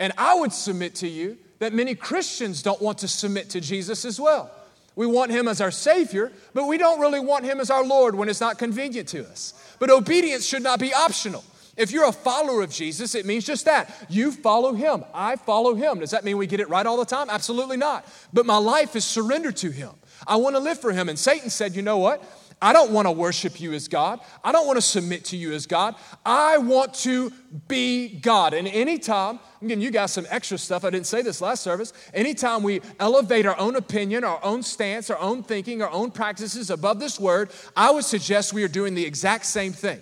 And 0.00 0.12
I 0.18 0.34
would 0.34 0.52
submit 0.52 0.96
to 0.96 1.08
you 1.08 1.38
that 1.58 1.72
many 1.72 1.94
Christians 1.94 2.62
don't 2.62 2.80
want 2.80 2.98
to 2.98 3.08
submit 3.08 3.50
to 3.50 3.60
Jesus 3.60 4.04
as 4.04 4.20
well. 4.20 4.50
We 4.96 5.06
want 5.06 5.32
him 5.32 5.48
as 5.48 5.60
our 5.60 5.70
Savior, 5.70 6.30
but 6.52 6.66
we 6.66 6.78
don't 6.78 7.00
really 7.00 7.20
want 7.20 7.44
him 7.44 7.60
as 7.60 7.70
our 7.70 7.84
Lord 7.84 8.14
when 8.14 8.28
it's 8.28 8.40
not 8.40 8.58
convenient 8.58 9.08
to 9.08 9.26
us. 9.26 9.54
But 9.78 9.90
obedience 9.90 10.46
should 10.46 10.62
not 10.62 10.78
be 10.78 10.94
optional. 10.94 11.44
If 11.76 11.90
you're 11.90 12.08
a 12.08 12.12
follower 12.12 12.62
of 12.62 12.70
Jesus, 12.70 13.16
it 13.16 13.26
means 13.26 13.44
just 13.44 13.64
that. 13.64 13.92
You 14.08 14.30
follow 14.30 14.72
him. 14.72 15.04
I 15.12 15.34
follow 15.34 15.74
him. 15.74 15.98
Does 15.98 16.12
that 16.12 16.24
mean 16.24 16.36
we 16.36 16.46
get 16.46 16.60
it 16.60 16.68
right 16.68 16.86
all 16.86 16.96
the 16.96 17.04
time? 17.04 17.28
Absolutely 17.28 17.76
not. 17.76 18.06
But 18.32 18.46
my 18.46 18.58
life 18.58 18.94
is 18.94 19.04
surrendered 19.04 19.56
to 19.56 19.70
him. 19.70 19.90
I 20.26 20.36
want 20.36 20.54
to 20.54 20.60
live 20.60 20.80
for 20.80 20.92
him. 20.92 21.08
And 21.08 21.18
Satan 21.18 21.50
said, 21.50 21.74
you 21.74 21.82
know 21.82 21.98
what? 21.98 22.22
I 22.62 22.72
don't 22.72 22.92
want 22.92 23.06
to 23.06 23.12
worship 23.12 23.60
you 23.60 23.72
as 23.72 23.88
God. 23.88 24.20
I 24.42 24.52
don't 24.52 24.66
want 24.66 24.76
to 24.76 24.82
submit 24.82 25.26
to 25.26 25.36
you 25.36 25.52
as 25.52 25.66
God. 25.66 25.96
I 26.24 26.58
want 26.58 26.94
to 26.94 27.32
be 27.68 28.08
God. 28.20 28.54
And 28.54 28.66
anytime, 28.66 29.38
I'm 29.60 29.68
giving 29.68 29.82
you 29.82 29.90
guys 29.90 30.12
some 30.12 30.26
extra 30.30 30.56
stuff. 30.56 30.84
I 30.84 30.90
didn't 30.90 31.06
say 31.06 31.22
this 31.22 31.40
last 31.40 31.62
service. 31.62 31.92
Anytime 32.12 32.62
we 32.62 32.80
elevate 32.98 33.46
our 33.46 33.58
own 33.58 33.76
opinion, 33.76 34.24
our 34.24 34.42
own 34.42 34.62
stance, 34.62 35.10
our 35.10 35.18
own 35.18 35.42
thinking, 35.42 35.82
our 35.82 35.90
own 35.90 36.10
practices 36.10 36.70
above 36.70 37.00
this 37.00 37.20
word, 37.20 37.50
I 37.76 37.90
would 37.90 38.04
suggest 38.04 38.52
we 38.52 38.64
are 38.64 38.68
doing 38.68 38.94
the 38.94 39.04
exact 39.04 39.46
same 39.46 39.72
thing. 39.72 40.00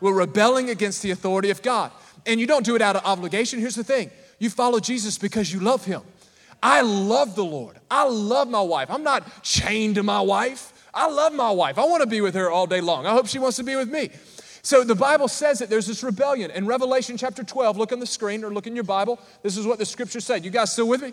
We're 0.00 0.14
rebelling 0.14 0.70
against 0.70 1.02
the 1.02 1.10
authority 1.10 1.50
of 1.50 1.62
God. 1.62 1.90
And 2.26 2.40
you 2.40 2.46
don't 2.46 2.64
do 2.64 2.76
it 2.76 2.82
out 2.82 2.96
of 2.96 3.04
obligation. 3.04 3.60
Here's 3.60 3.74
the 3.74 3.84
thing 3.84 4.10
you 4.38 4.50
follow 4.50 4.80
Jesus 4.80 5.18
because 5.18 5.52
you 5.52 5.60
love 5.60 5.84
him. 5.84 6.02
I 6.62 6.82
love 6.82 7.34
the 7.34 7.44
Lord. 7.44 7.78
I 7.90 8.08
love 8.08 8.48
my 8.48 8.60
wife. 8.60 8.90
I'm 8.90 9.02
not 9.02 9.42
chained 9.42 9.96
to 9.96 10.02
my 10.02 10.20
wife. 10.20 10.72
I 10.96 11.08
love 11.08 11.34
my 11.34 11.50
wife. 11.50 11.78
I 11.78 11.84
want 11.84 12.02
to 12.02 12.08
be 12.08 12.22
with 12.22 12.34
her 12.34 12.50
all 12.50 12.66
day 12.66 12.80
long. 12.80 13.06
I 13.06 13.10
hope 13.10 13.26
she 13.26 13.38
wants 13.38 13.58
to 13.58 13.64
be 13.64 13.76
with 13.76 13.90
me. 13.90 14.10
So 14.62 14.82
the 14.82 14.94
Bible 14.96 15.28
says 15.28 15.60
that 15.60 15.70
there's 15.70 15.86
this 15.86 16.02
rebellion. 16.02 16.50
In 16.50 16.66
Revelation 16.66 17.16
chapter 17.16 17.44
12, 17.44 17.76
look 17.76 17.92
on 17.92 18.00
the 18.00 18.06
screen 18.06 18.42
or 18.42 18.52
look 18.52 18.66
in 18.66 18.74
your 18.74 18.82
Bible. 18.82 19.20
This 19.42 19.56
is 19.56 19.66
what 19.66 19.78
the 19.78 19.86
scripture 19.86 20.20
said. 20.20 20.44
You 20.44 20.50
guys 20.50 20.72
still 20.72 20.88
with 20.88 21.02
me? 21.02 21.12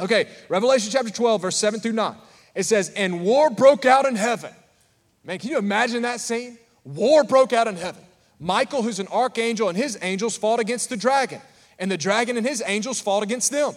Okay, 0.00 0.28
Revelation 0.48 0.90
chapter 0.90 1.10
12, 1.10 1.42
verse 1.42 1.56
7 1.56 1.80
through 1.80 1.92
9. 1.92 2.16
It 2.54 2.64
says, 2.64 2.90
And 2.90 3.22
war 3.22 3.50
broke 3.50 3.84
out 3.84 4.06
in 4.06 4.16
heaven. 4.16 4.52
Man, 5.22 5.38
can 5.38 5.50
you 5.50 5.58
imagine 5.58 6.02
that 6.02 6.20
scene? 6.20 6.58
War 6.82 7.22
broke 7.24 7.52
out 7.52 7.68
in 7.68 7.76
heaven. 7.76 8.02
Michael, 8.40 8.82
who's 8.82 9.00
an 9.00 9.08
archangel, 9.08 9.68
and 9.68 9.76
his 9.76 9.98
angels 10.00 10.36
fought 10.36 10.60
against 10.60 10.88
the 10.88 10.96
dragon, 10.96 11.40
and 11.78 11.90
the 11.90 11.96
dragon 11.96 12.36
and 12.36 12.46
his 12.46 12.62
angels 12.66 13.00
fought 13.00 13.22
against 13.22 13.50
them. 13.50 13.74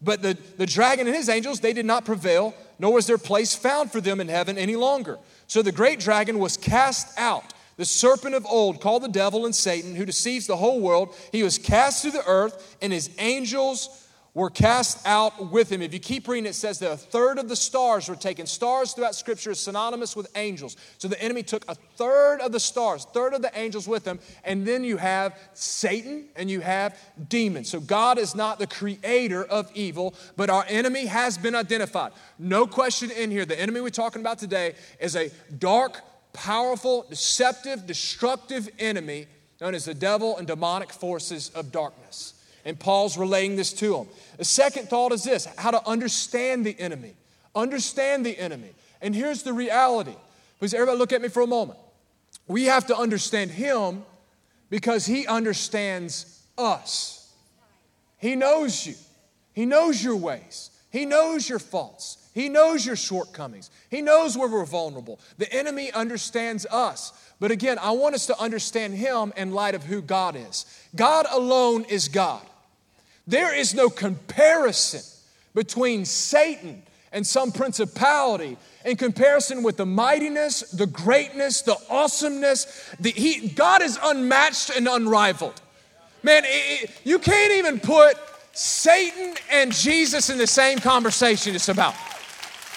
But 0.00 0.22
the, 0.22 0.36
the 0.56 0.66
dragon 0.66 1.06
and 1.06 1.16
his 1.16 1.28
angels, 1.28 1.60
they 1.60 1.72
did 1.72 1.86
not 1.86 2.04
prevail, 2.04 2.54
nor 2.82 2.94
was 2.94 3.06
their 3.06 3.16
place 3.16 3.54
found 3.54 3.92
for 3.92 4.00
them 4.00 4.20
in 4.20 4.26
heaven 4.26 4.58
any 4.58 4.74
longer. 4.74 5.16
So 5.46 5.62
the 5.62 5.70
great 5.70 6.00
dragon 6.00 6.40
was 6.40 6.56
cast 6.56 7.16
out, 7.16 7.54
the 7.76 7.84
serpent 7.84 8.34
of 8.34 8.44
old, 8.44 8.80
called 8.80 9.04
the 9.04 9.08
devil 9.08 9.46
and 9.46 9.54
Satan, 9.54 9.94
who 9.94 10.04
deceives 10.04 10.48
the 10.48 10.56
whole 10.56 10.80
world. 10.80 11.14
He 11.30 11.44
was 11.44 11.58
cast 11.58 12.02
to 12.02 12.10
the 12.10 12.26
earth, 12.26 12.76
and 12.82 12.92
his 12.92 13.08
angels 13.18 14.04
were 14.34 14.48
cast 14.48 15.06
out 15.06 15.50
with 15.50 15.70
him. 15.70 15.82
If 15.82 15.92
you 15.92 16.00
keep 16.00 16.26
reading, 16.26 16.46
it 16.46 16.54
says 16.54 16.78
that 16.78 16.90
a 16.90 16.96
third 16.96 17.38
of 17.38 17.50
the 17.50 17.56
stars 17.56 18.08
were 18.08 18.16
taken. 18.16 18.46
Stars 18.46 18.92
throughout 18.92 19.14
Scripture 19.14 19.50
is 19.50 19.60
synonymous 19.60 20.16
with 20.16 20.26
angels. 20.36 20.76
So 20.96 21.06
the 21.06 21.22
enemy 21.22 21.42
took 21.42 21.68
a 21.68 21.74
third 21.74 22.40
of 22.40 22.50
the 22.50 22.60
stars, 22.60 23.06
third 23.12 23.34
of 23.34 23.42
the 23.42 23.50
angels 23.58 23.86
with 23.86 24.06
him, 24.06 24.20
and 24.42 24.66
then 24.66 24.84
you 24.84 24.96
have 24.96 25.38
Satan 25.52 26.28
and 26.34 26.50
you 26.50 26.60
have 26.60 26.98
demons. 27.28 27.68
So 27.68 27.78
God 27.78 28.18
is 28.18 28.34
not 28.34 28.58
the 28.58 28.66
creator 28.66 29.44
of 29.44 29.70
evil, 29.74 30.14
but 30.36 30.48
our 30.48 30.64
enemy 30.66 31.06
has 31.06 31.36
been 31.36 31.54
identified. 31.54 32.12
No 32.38 32.66
question 32.66 33.10
in 33.10 33.30
here. 33.30 33.44
The 33.44 33.60
enemy 33.60 33.82
we're 33.82 33.90
talking 33.90 34.22
about 34.22 34.38
today 34.38 34.76
is 34.98 35.14
a 35.14 35.30
dark, 35.58 36.00
powerful, 36.32 37.04
deceptive, 37.10 37.86
destructive 37.86 38.70
enemy 38.78 39.26
known 39.60 39.74
as 39.74 39.84
the 39.84 39.94
devil 39.94 40.38
and 40.38 40.46
demonic 40.46 40.90
forces 40.90 41.50
of 41.50 41.70
darkness. 41.70 42.31
And 42.64 42.78
Paul's 42.78 43.18
relaying 43.18 43.56
this 43.56 43.72
to 43.74 43.92
them. 43.92 44.06
The 44.38 44.44
second 44.44 44.88
thought 44.88 45.12
is 45.12 45.24
this 45.24 45.46
how 45.56 45.70
to 45.70 45.86
understand 45.86 46.64
the 46.64 46.78
enemy. 46.78 47.14
Understand 47.54 48.24
the 48.24 48.38
enemy. 48.38 48.70
And 49.00 49.14
here's 49.14 49.42
the 49.42 49.52
reality. 49.52 50.14
Please, 50.58 50.74
everybody, 50.74 50.98
look 50.98 51.12
at 51.12 51.20
me 51.20 51.28
for 51.28 51.42
a 51.42 51.46
moment. 51.46 51.78
We 52.46 52.64
have 52.64 52.86
to 52.86 52.96
understand 52.96 53.50
him 53.50 54.04
because 54.70 55.06
he 55.06 55.26
understands 55.26 56.42
us. 56.56 57.32
He 58.18 58.36
knows 58.36 58.86
you, 58.86 58.94
he 59.52 59.66
knows 59.66 60.02
your 60.02 60.16
ways, 60.16 60.70
he 60.90 61.04
knows 61.04 61.48
your 61.48 61.58
faults. 61.58 62.18
He 62.34 62.48
knows 62.48 62.86
your 62.86 62.96
shortcomings. 62.96 63.70
He 63.90 64.00
knows 64.00 64.38
where 64.38 64.48
we're 64.48 64.64
vulnerable. 64.64 65.20
The 65.36 65.52
enemy 65.52 65.92
understands 65.92 66.64
us. 66.70 67.12
But 67.38 67.50
again, 67.50 67.78
I 67.78 67.90
want 67.90 68.14
us 68.14 68.26
to 68.26 68.40
understand 68.40 68.94
him 68.94 69.34
in 69.36 69.52
light 69.52 69.74
of 69.74 69.84
who 69.84 70.00
God 70.00 70.34
is. 70.34 70.64
God 70.96 71.26
alone 71.30 71.84
is 71.84 72.08
God. 72.08 72.42
There 73.26 73.54
is 73.54 73.74
no 73.74 73.88
comparison 73.88 75.02
between 75.54 76.04
Satan 76.04 76.82
and 77.12 77.26
some 77.26 77.52
principality 77.52 78.56
in 78.84 78.96
comparison 78.96 79.62
with 79.62 79.76
the 79.76 79.86
mightiness, 79.86 80.60
the 80.72 80.86
greatness, 80.86 81.62
the 81.62 81.76
awesomeness. 81.88 82.94
The, 82.98 83.10
he, 83.10 83.48
God 83.48 83.82
is 83.82 83.98
unmatched 84.02 84.70
and 84.70 84.88
unrivaled. 84.88 85.60
Man, 86.22 86.44
it, 86.44 86.48
it, 86.84 86.90
you 87.04 87.18
can't 87.18 87.52
even 87.52 87.80
put 87.80 88.16
Satan 88.52 89.34
and 89.50 89.72
Jesus 89.72 90.30
in 90.30 90.38
the 90.38 90.46
same 90.46 90.78
conversation, 90.78 91.54
it's 91.54 91.68
about, 91.68 91.94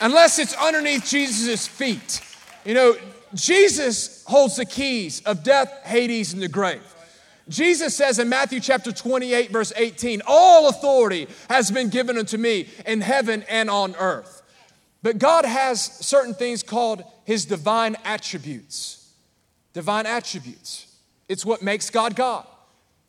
unless 0.01 0.39
it's 0.39 0.55
underneath 0.55 1.05
Jesus' 1.05 1.67
feet. 1.67 2.21
You 2.63 2.73
know, 2.73 2.95
Jesus 3.33 4.23
holds 4.25 4.55
the 4.55 4.65
keys 4.65 5.21
of 5.25 5.43
death, 5.43 5.71
Hades, 5.83 6.33
and 6.33 6.41
the 6.41 6.47
grave. 6.47 6.94
Jesus 7.47 7.95
says 7.95 8.17
in 8.17 8.27
Matthew 8.27 8.59
chapter 8.59 8.91
28, 8.91 9.51
verse 9.51 9.71
18, 9.75 10.21
All 10.25 10.67
authority 10.69 11.27
has 11.49 11.69
been 11.69 11.89
given 11.89 12.17
unto 12.17 12.37
me 12.37 12.67
in 12.85 13.01
heaven 13.01 13.43
and 13.49 13.69
on 13.69 13.95
earth. 13.97 14.41
But 15.03 15.19
God 15.19 15.45
has 15.45 15.83
certain 15.83 16.33
things 16.33 16.63
called 16.63 17.03
his 17.25 17.45
divine 17.45 17.95
attributes. 18.03 19.13
Divine 19.73 20.07
attributes. 20.07 20.87
It's 21.29 21.45
what 21.45 21.61
makes 21.61 21.89
God 21.91 22.15
God. 22.15 22.47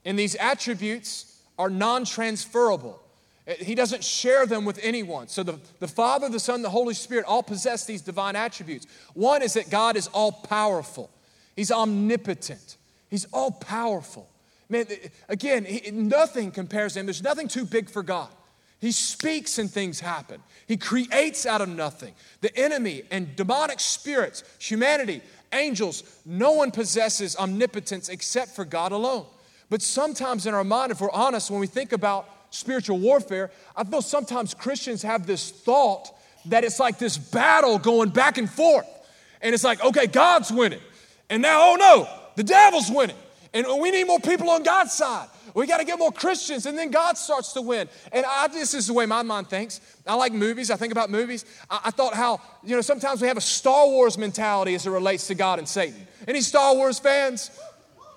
And 0.04 0.18
these 0.18 0.34
attributes 0.34 1.40
are 1.58 1.70
non 1.70 2.04
transferable. 2.04 3.02
Eh, 3.46 3.54
he 3.60 3.74
doesn't 3.74 4.04
share 4.04 4.44
them 4.44 4.64
with 4.64 4.78
anyone. 4.82 5.28
So 5.28 5.42
the, 5.42 5.58
the 5.78 5.88
Father, 5.88 6.28
the 6.28 6.40
Son, 6.40 6.60
the 6.60 6.70
Holy 6.70 6.94
Spirit 6.94 7.24
all 7.24 7.42
possess 7.42 7.86
these 7.86 8.02
divine 8.02 8.36
attributes. 8.36 8.86
One 9.14 9.42
is 9.42 9.54
that 9.54 9.70
God 9.70 9.96
is 9.96 10.08
all 10.08 10.32
powerful, 10.32 11.10
He's 11.54 11.72
omnipotent. 11.72 12.76
He's 13.08 13.26
all 13.32 13.50
powerful. 13.50 14.28
Man, 14.68 14.86
again, 15.28 15.64
he, 15.64 15.90
nothing 15.90 16.50
compares 16.50 16.94
to 16.94 17.00
him. 17.00 17.06
There's 17.06 17.22
nothing 17.22 17.48
too 17.48 17.64
big 17.64 17.88
for 17.88 18.02
God. 18.02 18.28
He 18.80 18.92
speaks 18.92 19.58
and 19.58 19.70
things 19.70 20.00
happen. 20.00 20.42
He 20.66 20.76
creates 20.76 21.46
out 21.46 21.60
of 21.60 21.68
nothing. 21.68 22.14
The 22.40 22.56
enemy 22.58 23.02
and 23.10 23.34
demonic 23.36 23.80
spirits, 23.80 24.44
humanity, 24.58 25.22
angels, 25.52 26.02
no 26.26 26.52
one 26.52 26.70
possesses 26.70 27.36
omnipotence 27.36 28.08
except 28.08 28.54
for 28.54 28.64
God 28.64 28.92
alone. 28.92 29.26
But 29.70 29.82
sometimes 29.82 30.46
in 30.46 30.54
our 30.54 30.64
mind, 30.64 30.92
if 30.92 31.00
we're 31.00 31.10
honest, 31.10 31.50
when 31.50 31.60
we 31.60 31.66
think 31.66 31.92
about 31.92 32.28
spiritual 32.50 32.98
warfare, 32.98 33.50
I 33.74 33.84
feel 33.84 34.02
sometimes 34.02 34.54
Christians 34.54 35.02
have 35.02 35.26
this 35.26 35.50
thought 35.50 36.10
that 36.46 36.64
it's 36.64 36.78
like 36.78 36.98
this 36.98 37.16
battle 37.16 37.78
going 37.78 38.10
back 38.10 38.38
and 38.38 38.48
forth. 38.48 38.86
And 39.40 39.54
it's 39.54 39.64
like, 39.64 39.82
okay, 39.82 40.06
God's 40.06 40.52
winning. 40.52 40.80
And 41.28 41.42
now, 41.42 41.72
oh 41.72 41.76
no, 41.76 42.08
the 42.36 42.44
devil's 42.44 42.90
winning. 42.90 43.16
And 43.52 43.66
we 43.80 43.90
need 43.90 44.06
more 44.06 44.20
people 44.20 44.50
on 44.50 44.62
God's 44.62 44.92
side. 44.92 45.28
We 45.54 45.66
got 45.66 45.78
to 45.78 45.84
get 45.84 45.98
more 45.98 46.12
Christians, 46.12 46.66
and 46.66 46.76
then 46.76 46.90
God 46.90 47.16
starts 47.16 47.54
to 47.54 47.62
win. 47.62 47.88
And 48.12 48.26
I, 48.28 48.48
this 48.48 48.74
is 48.74 48.88
the 48.88 48.92
way 48.92 49.06
my 49.06 49.22
mind 49.22 49.48
thinks. 49.48 49.80
I 50.06 50.14
like 50.14 50.34
movies. 50.34 50.70
I 50.70 50.76
think 50.76 50.92
about 50.92 51.08
movies. 51.08 51.46
I, 51.70 51.80
I, 51.86 51.90
thought 51.90 52.12
how, 52.12 52.42
you 52.62 52.76
know, 52.76 52.82
sometimes 52.82 53.22
we 53.22 53.28
have 53.28 53.38
a 53.38 53.42
Star 53.42 53.86
Wars 53.86 54.18
mentality 54.18 54.74
as 54.74 54.86
it 54.86 54.90
relates 54.90 55.26
to 55.28 55.34
God 55.34 55.58
and 55.58 55.66
Satan. 55.66 56.06
Any 56.28 56.42
Star 56.42 56.74
Wars 56.74 56.98
fans? 56.98 57.50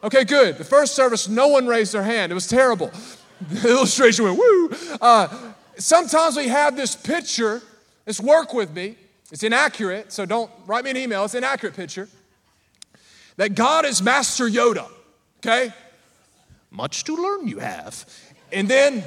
Okay, 0.03 0.25
good. 0.25 0.57
The 0.57 0.65
first 0.65 0.95
service, 0.95 1.29
no 1.29 1.47
one 1.47 1.67
raised 1.67 1.93
their 1.93 2.03
hand. 2.03 2.31
It 2.31 2.35
was 2.35 2.47
terrible. 2.47 2.91
The 3.47 3.69
illustration 3.69 4.25
went, 4.25 4.37
woo. 4.37 4.69
Uh, 4.99 5.53
sometimes 5.77 6.35
we 6.35 6.49
have 6.49 6.75
this 6.75 6.93
picture. 6.93 7.61
Let's 8.05 8.19
work 8.19 8.53
with 8.53 8.73
me. 8.73 8.97
It's 9.31 9.43
inaccurate, 9.43 10.11
so 10.11 10.25
don't 10.25 10.51
write 10.65 10.83
me 10.83 10.89
an 10.89 10.97
email. 10.97 11.23
It's 11.23 11.35
an 11.35 11.45
inaccurate 11.45 11.73
picture 11.73 12.09
that 13.39 13.55
God 13.55 13.85
is 13.85 14.03
Master 14.03 14.49
Yoda, 14.49 14.85
okay? 15.37 15.73
Much 16.71 17.05
to 17.05 17.15
learn 17.15 17.47
you 17.47 17.59
have. 17.59 18.05
And 18.51 18.67
then 18.67 19.01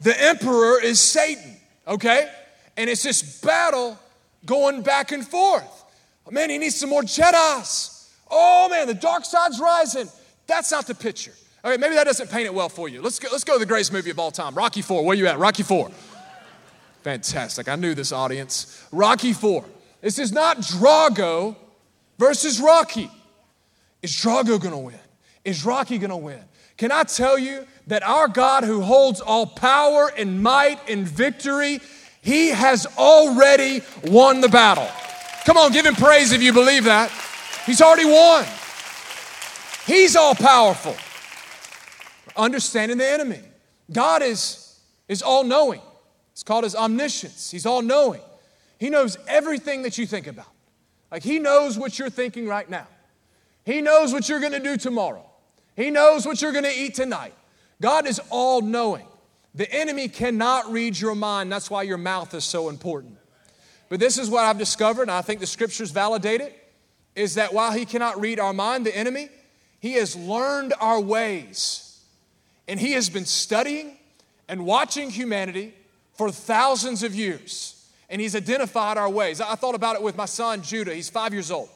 the 0.00 0.20
emperor 0.20 0.82
is 0.82 0.98
Satan, 0.98 1.56
okay? 1.86 2.28
And 2.76 2.90
it's 2.90 3.04
this 3.04 3.40
battle 3.40 3.96
going 4.44 4.82
back 4.82 5.12
and 5.12 5.24
forth. 5.24 5.84
Man, 6.32 6.50
he 6.50 6.58
needs 6.58 6.74
some 6.74 6.90
more 6.90 7.02
Jedi's. 7.02 8.12
Oh 8.28 8.68
man, 8.68 8.88
the 8.88 8.94
dark 8.94 9.24
side's 9.24 9.60
rising. 9.60 10.08
That's 10.48 10.72
not 10.72 10.88
the 10.88 10.94
picture. 10.96 11.32
Okay, 11.64 11.76
maybe 11.76 11.94
that 11.94 12.04
doesn't 12.04 12.32
paint 12.32 12.46
it 12.46 12.54
well 12.54 12.68
for 12.68 12.88
you. 12.88 13.02
Let's 13.02 13.20
go, 13.20 13.28
let's 13.30 13.44
go 13.44 13.52
to 13.52 13.60
the 13.60 13.66
greatest 13.66 13.92
movie 13.92 14.10
of 14.10 14.18
all 14.18 14.32
time, 14.32 14.56
Rocky 14.56 14.82
Four. 14.82 15.04
Where 15.04 15.16
you 15.16 15.28
at? 15.28 15.38
Rocky 15.38 15.62
Four. 15.62 15.92
Fantastic. 17.04 17.68
I 17.68 17.76
knew 17.76 17.94
this 17.94 18.10
audience. 18.10 18.84
Rocky 18.90 19.32
Four. 19.32 19.64
This 20.00 20.18
is 20.18 20.32
not 20.32 20.56
Drago 20.56 21.54
versus 22.18 22.60
Rocky. 22.60 23.12
Is 24.04 24.12
Drago 24.12 24.60
gonna 24.60 24.78
win? 24.78 24.98
Is 25.46 25.64
Rocky 25.64 25.96
gonna 25.96 26.18
win? 26.18 26.38
Can 26.76 26.92
I 26.92 27.04
tell 27.04 27.38
you 27.38 27.66
that 27.86 28.02
our 28.02 28.28
God, 28.28 28.62
who 28.62 28.82
holds 28.82 29.22
all 29.22 29.46
power 29.46 30.12
and 30.14 30.42
might 30.42 30.90
and 30.90 31.08
victory, 31.08 31.80
he 32.20 32.50
has 32.50 32.86
already 32.98 33.80
won 34.04 34.42
the 34.42 34.48
battle. 34.50 34.86
Come 35.46 35.56
on, 35.56 35.72
give 35.72 35.86
him 35.86 35.94
praise 35.94 36.32
if 36.32 36.42
you 36.42 36.52
believe 36.52 36.84
that. 36.84 37.10
He's 37.64 37.80
already 37.80 38.04
won. 38.04 38.44
He's 39.86 40.16
all 40.16 40.34
powerful. 40.34 40.94
Understanding 42.36 42.98
the 42.98 43.08
enemy. 43.08 43.40
God 43.90 44.20
is, 44.20 44.80
is 45.08 45.22
all 45.22 45.44
knowing. 45.44 45.80
It's 46.32 46.42
called 46.42 46.64
his 46.64 46.76
omniscience. 46.76 47.50
He's 47.50 47.64
all 47.64 47.80
knowing. 47.80 48.20
He 48.78 48.90
knows 48.90 49.16
everything 49.26 49.80
that 49.84 49.96
you 49.96 50.04
think 50.04 50.26
about. 50.26 50.52
Like 51.10 51.22
he 51.22 51.38
knows 51.38 51.78
what 51.78 51.98
you're 51.98 52.10
thinking 52.10 52.46
right 52.46 52.68
now. 52.68 52.86
He 53.64 53.80
knows 53.80 54.12
what 54.12 54.28
you're 54.28 54.40
going 54.40 54.52
to 54.52 54.60
do 54.60 54.76
tomorrow. 54.76 55.24
He 55.76 55.90
knows 55.90 56.26
what 56.26 56.40
you're 56.42 56.52
going 56.52 56.64
to 56.64 56.78
eat 56.78 56.94
tonight. 56.94 57.34
God 57.80 58.06
is 58.06 58.20
all 58.30 58.60
knowing. 58.60 59.06
The 59.54 59.70
enemy 59.72 60.08
cannot 60.08 60.70
read 60.70 60.98
your 60.98 61.14
mind. 61.14 61.50
That's 61.50 61.70
why 61.70 61.82
your 61.82 61.98
mouth 61.98 62.34
is 62.34 62.44
so 62.44 62.68
important. 62.68 63.16
But 63.88 64.00
this 64.00 64.18
is 64.18 64.28
what 64.28 64.44
I've 64.44 64.58
discovered, 64.58 65.02
and 65.02 65.10
I 65.10 65.22
think 65.22 65.40
the 65.40 65.46
scriptures 65.46 65.90
validate 65.90 66.40
it, 66.40 66.60
is 67.14 67.36
that 67.36 67.54
while 67.54 67.72
he 67.72 67.84
cannot 67.84 68.20
read 68.20 68.40
our 68.40 68.52
mind, 68.52 68.84
the 68.84 68.96
enemy, 68.96 69.28
he 69.80 69.94
has 69.94 70.16
learned 70.16 70.74
our 70.80 71.00
ways. 71.00 72.00
And 72.66 72.80
he 72.80 72.92
has 72.92 73.08
been 73.08 73.26
studying 73.26 73.96
and 74.48 74.64
watching 74.64 75.10
humanity 75.10 75.74
for 76.14 76.30
thousands 76.30 77.02
of 77.02 77.14
years. 77.14 77.88
And 78.08 78.20
he's 78.20 78.34
identified 78.34 78.98
our 78.98 79.10
ways. 79.10 79.40
I 79.40 79.54
thought 79.54 79.74
about 79.74 79.96
it 79.96 80.02
with 80.02 80.16
my 80.16 80.26
son, 80.26 80.62
Judah. 80.62 80.94
He's 80.94 81.10
five 81.10 81.32
years 81.32 81.50
old. 81.50 81.68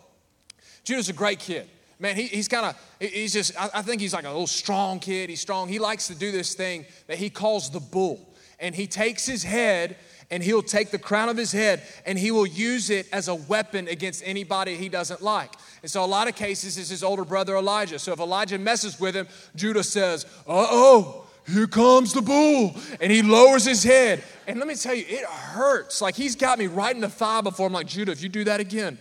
Judah's 0.85 1.09
a 1.09 1.13
great 1.13 1.39
kid 1.39 1.69
man, 1.99 2.17
he, 2.17 2.25
he's 2.25 2.49
kind 2.49 2.67
of, 2.67 2.77
he's 3.01 3.33
just, 3.33 3.61
I, 3.61 3.71
I 3.75 3.83
think 3.83 4.01
he's 4.01 4.15
like 4.15 4.25
a 4.25 4.29
little 4.29 4.47
strong 4.47 5.01
kid. 5.01 5.31
He's 5.31 5.41
strong. 5.41 5.69
He 5.69 5.79
likes 5.79 6.07
to 6.09 6.15
do 6.15 6.31
this 6.33 6.55
thing 6.55 6.87
that 7.07 7.19
he 7.19 7.31
calls 7.31 7.71
the 7.71 7.81
bull. 7.81 8.29
And 8.61 8.75
he 8.75 8.87
takes 8.87 9.25
his 9.25 9.45
head 9.45 9.97
and 10.31 10.43
he'll 10.43 10.63
take 10.63 10.91
the 10.91 10.99
crown 10.99 11.29
of 11.29 11.37
his 11.37 11.53
head 11.53 11.83
and 12.05 12.19
he 12.19 12.31
will 12.31 12.47
use 12.47 12.91
it 12.91 13.07
as 13.13 13.29
a 13.29 13.35
weapon 13.35 13.89
against 13.89 14.23
anybody 14.27 14.77
he 14.77 14.89
doesn't 14.89 15.23
like. 15.23 15.53
And 15.83 15.91
so, 15.91 16.05
a 16.05 16.07
lot 16.07 16.29
of 16.29 16.35
cases, 16.35 16.77
is 16.77 16.89
his 16.89 17.05
older 17.05 17.25
brother 17.25 17.57
Elijah. 17.57 17.99
So, 17.99 18.13
if 18.13 18.19
Elijah 18.19 18.59
messes 18.59 18.99
with 18.99 19.15
him, 19.15 19.29
Judah 19.55 19.85
says, 19.85 20.25
Uh 20.47 20.67
oh, 20.71 21.28
here 21.53 21.67
comes 21.67 22.13
the 22.13 22.23
bull. 22.23 22.77
And 23.01 23.11
he 23.11 23.23
lowers 23.23 23.65
his 23.65 23.83
head. 23.83 24.23
And 24.47 24.59
let 24.59 24.69
me 24.69 24.75
tell 24.75 24.95
you, 24.95 25.05
it 25.07 25.25
hurts. 25.25 26.01
Like 26.01 26.15
he's 26.15 26.37
got 26.37 26.59
me 26.59 26.67
right 26.67 26.95
in 26.95 27.01
the 27.01 27.09
thigh 27.09 27.41
before 27.41 27.67
I'm 27.67 27.73
like, 27.73 27.87
Judah, 27.87 28.13
if 28.13 28.23
you 28.23 28.29
do 28.29 28.45
that 28.45 28.61
again, 28.61 28.99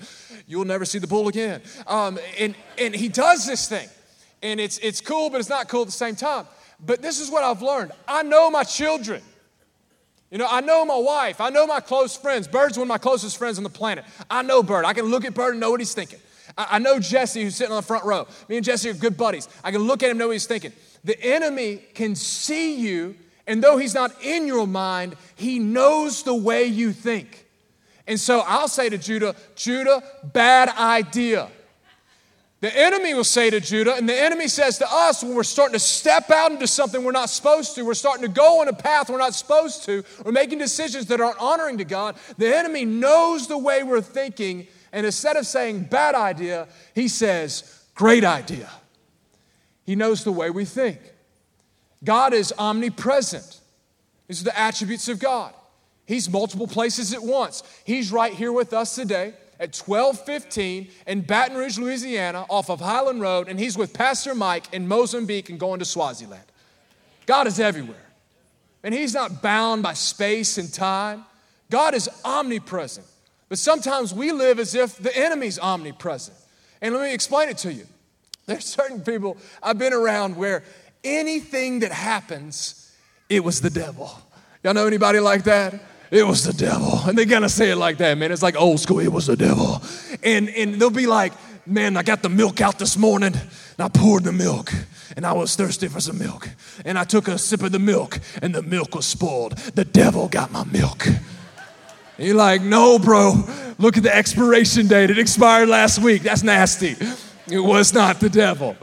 you'll 0.48 0.66
never 0.66 0.86
see 0.86 1.00
the 1.00 1.08
bull 1.08 1.28
again. 1.28 1.62
Um, 1.88 2.20
and, 2.40 2.56
and 2.78 2.96
he 2.96 3.10
does 3.10 3.46
this 3.46 3.68
thing. 3.68 3.88
And 4.44 4.60
it's, 4.60 4.78
it's 4.80 5.02
cool, 5.02 5.30
but 5.30 5.40
it's 5.40 5.50
not 5.50 5.68
cool 5.68 5.82
at 5.82 5.88
the 5.88 5.94
same 5.94 6.16
time. 6.16 6.46
But 6.86 7.02
this 7.02 7.20
is 7.20 7.32
what 7.32 7.44
I've 7.44 7.62
learned 7.62 7.92
I 8.08 8.24
know 8.24 8.50
my 8.52 8.64
children. 8.64 9.22
You 10.32 10.38
know, 10.38 10.48
I 10.50 10.60
know 10.60 10.84
my 10.84 10.98
wife. 10.98 11.40
I 11.40 11.50
know 11.50 11.66
my 11.66 11.80
close 11.80 12.18
friends. 12.18 12.48
Bird's 12.48 12.78
one 12.78 12.84
of 12.84 12.90
my 12.90 12.98
closest 12.98 13.38
friends 13.38 13.58
on 13.58 13.64
the 13.64 13.70
planet. 13.70 14.04
I 14.30 14.42
know 14.42 14.62
Bird. 14.62 14.84
I 14.84 14.94
can 14.94 15.06
look 15.06 15.24
at 15.24 15.34
Bird 15.34 15.52
and 15.52 15.62
know 15.62 15.72
what 15.72 15.80
he's 15.80 15.94
thinking. 15.94 16.20
I, 16.58 16.68
I 16.72 16.80
know 16.80 17.00
Jesse, 17.00 17.42
who's 17.42 17.56
sitting 17.56 17.72
on 17.72 17.78
the 17.78 17.88
front 17.88 18.04
row. 18.04 18.28
Me 18.50 18.58
and 18.58 18.66
Jesse 18.66 18.90
are 18.90 18.94
good 18.94 19.16
buddies. 19.16 19.48
I 19.64 19.72
can 19.72 19.82
look 19.82 20.04
at 20.04 20.10
him, 20.10 20.18
know 20.18 20.28
what 20.28 20.34
he's 20.34 20.46
thinking. 20.46 20.74
The 21.08 21.24
enemy 21.24 21.78
can 21.94 22.16
see 22.16 22.76
you, 22.76 23.16
and 23.48 23.64
though 23.64 23.78
he's 23.78 23.94
not 23.94 24.22
in 24.22 24.46
your 24.46 24.68
mind, 24.68 25.16
he 25.38 25.58
knows 25.58 26.24
the 26.24 26.36
way 26.36 26.66
you 26.66 26.92
think. 26.92 27.46
And 28.06 28.20
so 28.20 28.44
I'll 28.46 28.68
say 28.68 28.90
to 28.90 28.98
Judah, 28.98 29.34
Judah, 29.56 30.04
bad 30.34 30.68
idea. 30.68 31.48
The 32.60 32.78
enemy 32.78 33.14
will 33.14 33.24
say 33.24 33.50
to 33.50 33.62
Judah, 33.62 33.96
and 33.96 34.10
the 34.10 34.20
enemy 34.20 34.50
says 34.50 34.80
to 34.80 34.88
us 34.92 35.24
when 35.24 35.34
we're 35.34 35.44
starting 35.44 35.76
to 35.76 35.80
step 35.80 36.30
out 36.30 36.52
into 36.52 36.68
something 36.68 37.02
we're 37.02 37.14
not 37.14 37.30
supposed 37.30 37.76
to, 37.76 37.84
we're 37.84 37.94
starting 37.94 38.24
to 38.24 38.32
go 38.32 38.60
on 38.60 38.68
a 38.68 38.74
path 38.74 39.10
we're 39.10 39.18
not 39.18 39.34
supposed 39.34 39.86
to, 39.86 40.04
we're 40.26 40.34
making 40.34 40.60
decisions 40.60 41.06
that 41.06 41.22
aren't 41.22 41.40
honoring 41.40 41.78
to 41.78 41.86
God. 41.86 42.18
The 42.38 42.54
enemy 42.54 42.84
knows 42.84 43.48
the 43.48 43.58
way 43.58 43.82
we're 43.82 44.02
thinking, 44.02 44.68
and 44.92 45.06
instead 45.06 45.38
of 45.38 45.48
saying 45.48 45.84
bad 45.86 46.16
idea, 46.16 46.68
he 46.94 47.08
says 47.08 47.82
great 47.96 48.26
idea. 48.26 48.70
He 49.88 49.96
knows 49.96 50.24
the 50.24 50.34
way 50.34 50.52
we 50.52 50.66
think. 50.66 51.00
God 52.04 52.34
is 52.34 52.54
omnipresent, 52.60 53.62
these 54.28 54.42
are 54.42 54.46
the 54.46 54.60
attributes 54.60 55.08
of 55.08 55.18
God. 55.18 55.54
He's 56.06 56.30
multiple 56.30 56.68
places 56.68 57.14
at 57.14 57.24
once. 57.24 57.64
He's 57.84 58.12
right 58.12 58.34
here 58.34 58.52
with 58.52 58.72
us 58.72 58.96
today 58.96 59.34
at 59.60 59.76
1215 59.76 60.90
in 61.06 61.22
Baton 61.22 61.58
Rouge, 61.58 61.78
Louisiana, 61.78 62.46
off 62.50 62.70
of 62.70 62.80
Highland 62.80 63.22
Road, 63.22 63.50
and 63.50 63.60
he's 63.60 63.78
with 63.78 63.94
Pastor 63.94 64.36
Mike 64.36 64.74
in 64.74 64.88
Mozambique 64.88 65.50
and 65.50 65.60
going 65.60 65.80
to 65.80 65.86
Swaziland. 65.86 66.44
God 67.26 67.48
is 67.48 67.60
everywhere. 67.60 67.96
And 68.84 68.94
he's 68.94 69.14
not 69.14 69.42
bound 69.42 69.84
by 69.84 69.94
space 69.94 70.58
and 70.58 70.74
time. 70.74 71.26
God 71.70 71.94
is 71.94 72.10
omnipresent. 72.24 73.08
But 73.50 73.58
sometimes 73.58 74.14
we 74.14 74.32
live 74.32 74.60
as 74.60 74.76
if 74.76 74.98
the 74.98 75.16
enemy's 75.18 75.60
omnipresent. 75.60 76.38
And 76.82 76.94
let 76.94 77.04
me 77.04 77.14
explain 77.14 77.50
it 77.50 77.58
to 77.60 77.74
you. 77.74 77.88
There's 78.48 78.66
certain 78.66 79.02
people 79.02 79.38
I've 79.62 79.78
been 79.78 79.94
around 79.94 80.36
where 80.36 80.64
anything 81.04 81.80
that 81.80 81.92
happens, 81.92 82.92
it 83.30 83.44
was 83.44 83.62
the 83.62 83.70
devil. 83.70 84.10
Y'all 84.64 84.74
know 84.74 84.88
anybody 84.88 85.20
like 85.20 85.44
that? 85.44 85.80
it 86.12 86.26
was 86.26 86.44
the 86.44 86.54
devil. 86.54 87.02
And 87.06 87.18
they 87.18 87.26
gotta 87.26 87.50
say 87.50 87.72
it 87.72 87.76
like 87.76 87.98
that, 87.98 88.18
man. 88.18 88.32
It's 88.32 88.42
like 88.42 88.56
old 88.56 88.80
school, 88.80 89.00
it 89.00 89.12
was 89.12 89.28
the 89.28 89.36
devil. 89.36 89.82
And, 90.24 90.50
and 90.50 90.76
they'll 90.76 90.90
be 90.90 91.08
like, 91.08 91.34
man, 91.66 91.98
I 91.98 92.04
got 92.04 92.24
the 92.24 92.30
milk 92.30 92.62
out 92.62 92.80
this 92.80 92.98
morning 92.98 93.34
and 93.36 93.80
I 93.80 93.90
poured 93.90 94.24
the 94.24 94.32
milk 94.32 94.72
and 95.16 95.26
I 95.26 95.34
was 95.34 95.56
thirsty 95.56 95.88
for 95.88 96.00
some 96.00 96.18
milk. 96.18 96.50
And 96.86 96.98
I 96.98 97.04
took 97.04 97.28
a 97.28 97.38
sip 97.38 97.62
of 97.64 97.72
the 97.72 97.80
milk 97.80 98.20
and 98.42 98.56
the 98.56 98.62
milk 98.62 98.96
was 98.96 99.06
spoiled. 99.06 99.58
The 99.58 99.86
devil 99.86 100.28
got 100.28 100.52
my 100.52 100.64
milk. 100.66 101.06
And 101.06 102.26
you're 102.26 102.36
like, 102.36 102.62
no, 102.62 102.98
bro, 102.98 103.44
look 103.78 103.98
at 103.98 104.04
the 104.04 104.16
expiration 104.16 104.88
date. 104.88 105.10
It 105.10 105.20
expired 105.20 105.70
last 105.70 106.00
week. 106.00 106.24
That's 106.24 106.44
nasty. 106.44 106.96
It 107.50 107.60
was 107.60 107.94
not 107.94 108.20
the 108.20 108.30
devil. 108.30 108.76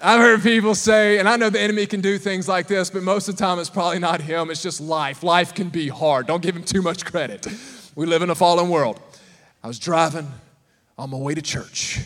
I've 0.00 0.18
heard 0.18 0.42
people 0.42 0.74
say, 0.74 1.18
and 1.18 1.28
I 1.28 1.36
know 1.36 1.48
the 1.50 1.60
enemy 1.60 1.86
can 1.86 2.00
do 2.00 2.18
things 2.18 2.48
like 2.48 2.66
this, 2.66 2.90
but 2.90 3.04
most 3.04 3.28
of 3.28 3.36
the 3.36 3.40
time 3.40 3.60
it's 3.60 3.70
probably 3.70 4.00
not 4.00 4.20
him, 4.20 4.50
it's 4.50 4.62
just 4.62 4.80
life. 4.80 5.22
Life 5.22 5.54
can 5.54 5.68
be 5.68 5.86
hard. 5.86 6.26
Don't 6.26 6.42
give 6.42 6.56
him 6.56 6.64
too 6.64 6.82
much 6.82 7.04
credit. 7.04 7.46
We 7.94 8.06
live 8.06 8.22
in 8.22 8.30
a 8.30 8.34
fallen 8.34 8.68
world. 8.68 9.00
I 9.62 9.68
was 9.68 9.78
driving 9.78 10.26
on 10.98 11.10
my 11.10 11.16
way 11.16 11.34
to 11.34 11.42
church, 11.42 12.00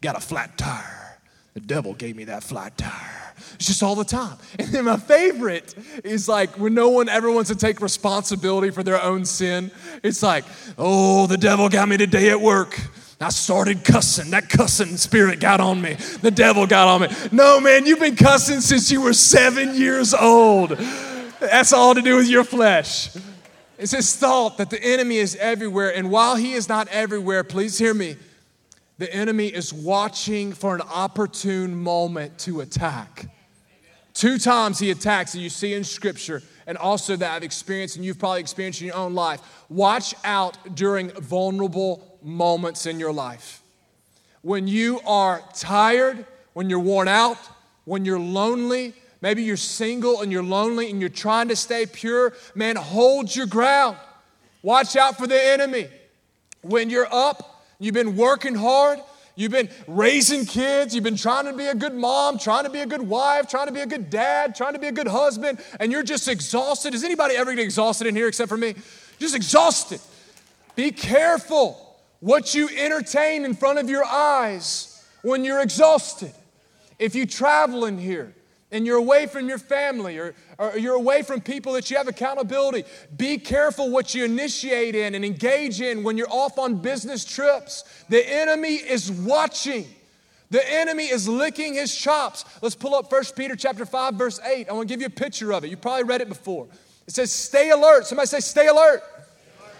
got 0.00 0.16
a 0.16 0.20
flat 0.20 0.56
tire. 0.56 1.18
The 1.52 1.60
devil 1.60 1.92
gave 1.92 2.16
me 2.16 2.24
that 2.24 2.42
flat 2.42 2.78
tire. 2.78 3.34
It's 3.56 3.66
just 3.66 3.82
all 3.82 3.94
the 3.94 4.04
time. 4.04 4.38
And 4.58 4.68
then 4.68 4.86
my 4.86 4.96
favorite 4.96 5.74
is 6.02 6.26
like 6.28 6.58
when 6.58 6.72
no 6.72 6.88
one 6.88 7.10
ever 7.10 7.30
wants 7.30 7.50
to 7.50 7.56
take 7.56 7.82
responsibility 7.82 8.70
for 8.70 8.82
their 8.82 9.02
own 9.02 9.26
sin. 9.26 9.70
It's 10.02 10.22
like, 10.22 10.44
oh, 10.78 11.26
the 11.26 11.36
devil 11.36 11.68
got 11.68 11.88
me 11.90 11.98
today 11.98 12.30
at 12.30 12.40
work. 12.40 12.80
I 13.22 13.28
started 13.30 13.84
cussing. 13.84 14.30
That 14.30 14.48
cussing 14.48 14.96
spirit 14.96 15.40
got 15.40 15.60
on 15.60 15.80
me. 15.80 15.94
The 15.94 16.30
devil 16.30 16.66
got 16.66 16.88
on 16.88 17.02
me. 17.02 17.16
No, 17.30 17.60
man, 17.60 17.86
you've 17.86 18.00
been 18.00 18.16
cussing 18.16 18.60
since 18.60 18.90
you 18.90 19.00
were 19.00 19.12
seven 19.12 19.74
years 19.74 20.14
old. 20.14 20.70
That's 21.40 21.72
all 21.72 21.94
to 21.94 22.02
do 22.02 22.16
with 22.16 22.28
your 22.28 22.44
flesh. 22.44 23.10
It's 23.78 23.92
this 23.92 24.16
thought 24.16 24.58
that 24.58 24.70
the 24.70 24.82
enemy 24.82 25.16
is 25.16 25.36
everywhere. 25.36 25.94
And 25.94 26.10
while 26.10 26.36
he 26.36 26.52
is 26.52 26.68
not 26.68 26.88
everywhere, 26.88 27.42
please 27.42 27.78
hear 27.78 27.94
me, 27.94 28.16
the 28.98 29.12
enemy 29.12 29.48
is 29.48 29.72
watching 29.72 30.52
for 30.52 30.74
an 30.74 30.82
opportune 30.82 31.74
moment 31.74 32.38
to 32.40 32.60
attack. 32.60 33.28
Two 34.14 34.38
times 34.38 34.78
he 34.78 34.90
attacks, 34.90 35.34
and 35.34 35.42
you 35.42 35.48
see 35.48 35.74
in 35.74 35.84
scripture, 35.84 36.42
and 36.66 36.78
also 36.78 37.16
that 37.16 37.32
I've 37.32 37.42
experienced, 37.42 37.96
and 37.96 38.04
you've 38.04 38.18
probably 38.18 38.40
experienced 38.40 38.80
in 38.80 38.88
your 38.88 38.96
own 38.96 39.14
life. 39.14 39.40
Watch 39.68 40.14
out 40.22 40.76
during 40.76 41.10
vulnerable 41.10 42.11
moments 42.22 42.86
in 42.86 42.98
your 42.98 43.12
life. 43.12 43.62
When 44.42 44.66
you 44.66 45.00
are 45.06 45.42
tired, 45.54 46.26
when 46.52 46.68
you're 46.68 46.80
worn 46.80 47.08
out, 47.08 47.38
when 47.84 48.04
you're 48.04 48.18
lonely, 48.18 48.94
maybe 49.20 49.42
you're 49.42 49.56
single 49.56 50.20
and 50.20 50.32
you're 50.32 50.42
lonely 50.42 50.90
and 50.90 51.00
you're 51.00 51.08
trying 51.08 51.48
to 51.48 51.56
stay 51.56 51.86
pure, 51.86 52.32
man, 52.54 52.76
hold 52.76 53.34
your 53.34 53.46
ground. 53.46 53.96
Watch 54.62 54.96
out 54.96 55.16
for 55.16 55.26
the 55.26 55.40
enemy. 55.40 55.88
When 56.62 56.90
you're 56.90 57.12
up, 57.12 57.64
you've 57.78 57.94
been 57.94 58.16
working 58.16 58.54
hard, 58.54 59.00
You've 59.34 59.52
been 59.52 59.70
raising 59.86 60.44
kids. 60.44 60.94
You've 60.94 61.04
been 61.04 61.16
trying 61.16 61.46
to 61.46 61.54
be 61.54 61.66
a 61.66 61.74
good 61.74 61.94
mom, 61.94 62.38
trying 62.38 62.64
to 62.64 62.70
be 62.70 62.80
a 62.80 62.86
good 62.86 63.02
wife, 63.02 63.48
trying 63.48 63.66
to 63.66 63.72
be 63.72 63.80
a 63.80 63.86
good 63.86 64.10
dad, 64.10 64.54
trying 64.54 64.74
to 64.74 64.78
be 64.78 64.88
a 64.88 64.92
good 64.92 65.08
husband, 65.08 65.58
and 65.80 65.90
you're 65.90 66.02
just 66.02 66.28
exhausted. 66.28 66.92
Does 66.92 67.04
anybody 67.04 67.34
ever 67.34 67.54
get 67.54 67.64
exhausted 67.64 68.06
in 68.06 68.14
here 68.14 68.28
except 68.28 68.48
for 68.48 68.58
me? 68.58 68.74
Just 69.18 69.34
exhausted. 69.34 70.00
Be 70.76 70.90
careful 70.90 71.91
what 72.22 72.54
you 72.54 72.68
entertain 72.68 73.44
in 73.44 73.52
front 73.52 73.80
of 73.80 73.90
your 73.90 74.04
eyes 74.04 75.04
when 75.22 75.44
you're 75.44 75.60
exhausted. 75.60 76.32
If 76.98 77.16
you 77.16 77.26
travel 77.26 77.84
in 77.84 77.98
here 77.98 78.32
and 78.70 78.86
you're 78.86 78.96
away 78.96 79.26
from 79.26 79.48
your 79.48 79.58
family 79.58 80.18
or, 80.18 80.36
or 80.56 80.78
you're 80.78 80.94
away 80.94 81.22
from 81.22 81.40
people 81.40 81.72
that 81.72 81.90
you 81.90 81.96
have 81.96 82.06
accountability, 82.06 82.84
be 83.16 83.38
careful 83.38 83.90
what 83.90 84.14
you 84.14 84.24
initiate 84.24 84.94
in 84.94 85.16
and 85.16 85.24
engage 85.24 85.80
in 85.80 86.04
when 86.04 86.16
you're 86.16 86.30
off 86.30 86.60
on 86.60 86.76
business 86.76 87.24
trips. 87.24 87.82
The 88.08 88.24
enemy 88.24 88.76
is 88.76 89.10
watching. 89.10 89.86
The 90.50 90.62
enemy 90.72 91.10
is 91.10 91.28
licking 91.28 91.74
his 91.74 91.92
chops. 91.92 92.44
Let's 92.62 92.76
pull 92.76 92.94
up 92.94 93.10
1 93.10 93.24
Peter 93.34 93.56
chapter 93.56 93.84
5 93.84 94.14
verse 94.14 94.38
8. 94.44 94.68
I 94.68 94.72
want 94.72 94.88
to 94.88 94.94
give 94.94 95.00
you 95.00 95.08
a 95.08 95.10
picture 95.10 95.52
of 95.52 95.64
it. 95.64 95.70
You 95.70 95.76
probably 95.76 96.04
read 96.04 96.20
it 96.20 96.28
before. 96.28 96.68
It 97.08 97.14
says 97.14 97.32
stay 97.32 97.70
alert. 97.70 98.06
Somebody 98.06 98.28
say 98.28 98.38
stay 98.38 98.68
alert 98.68 99.02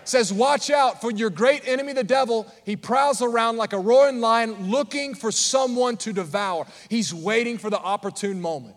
says, 0.08 0.32
Watch 0.32 0.70
out 0.70 1.00
for 1.00 1.10
your 1.10 1.30
great 1.30 1.66
enemy, 1.66 1.92
the 1.92 2.04
devil. 2.04 2.46
He 2.64 2.76
prowls 2.76 3.22
around 3.22 3.56
like 3.56 3.72
a 3.72 3.78
roaring 3.78 4.20
lion 4.20 4.70
looking 4.70 5.14
for 5.14 5.30
someone 5.32 5.96
to 5.98 6.12
devour. 6.12 6.66
He's 6.88 7.12
waiting 7.12 7.58
for 7.58 7.70
the 7.70 7.78
opportune 7.78 8.40
moment. 8.40 8.76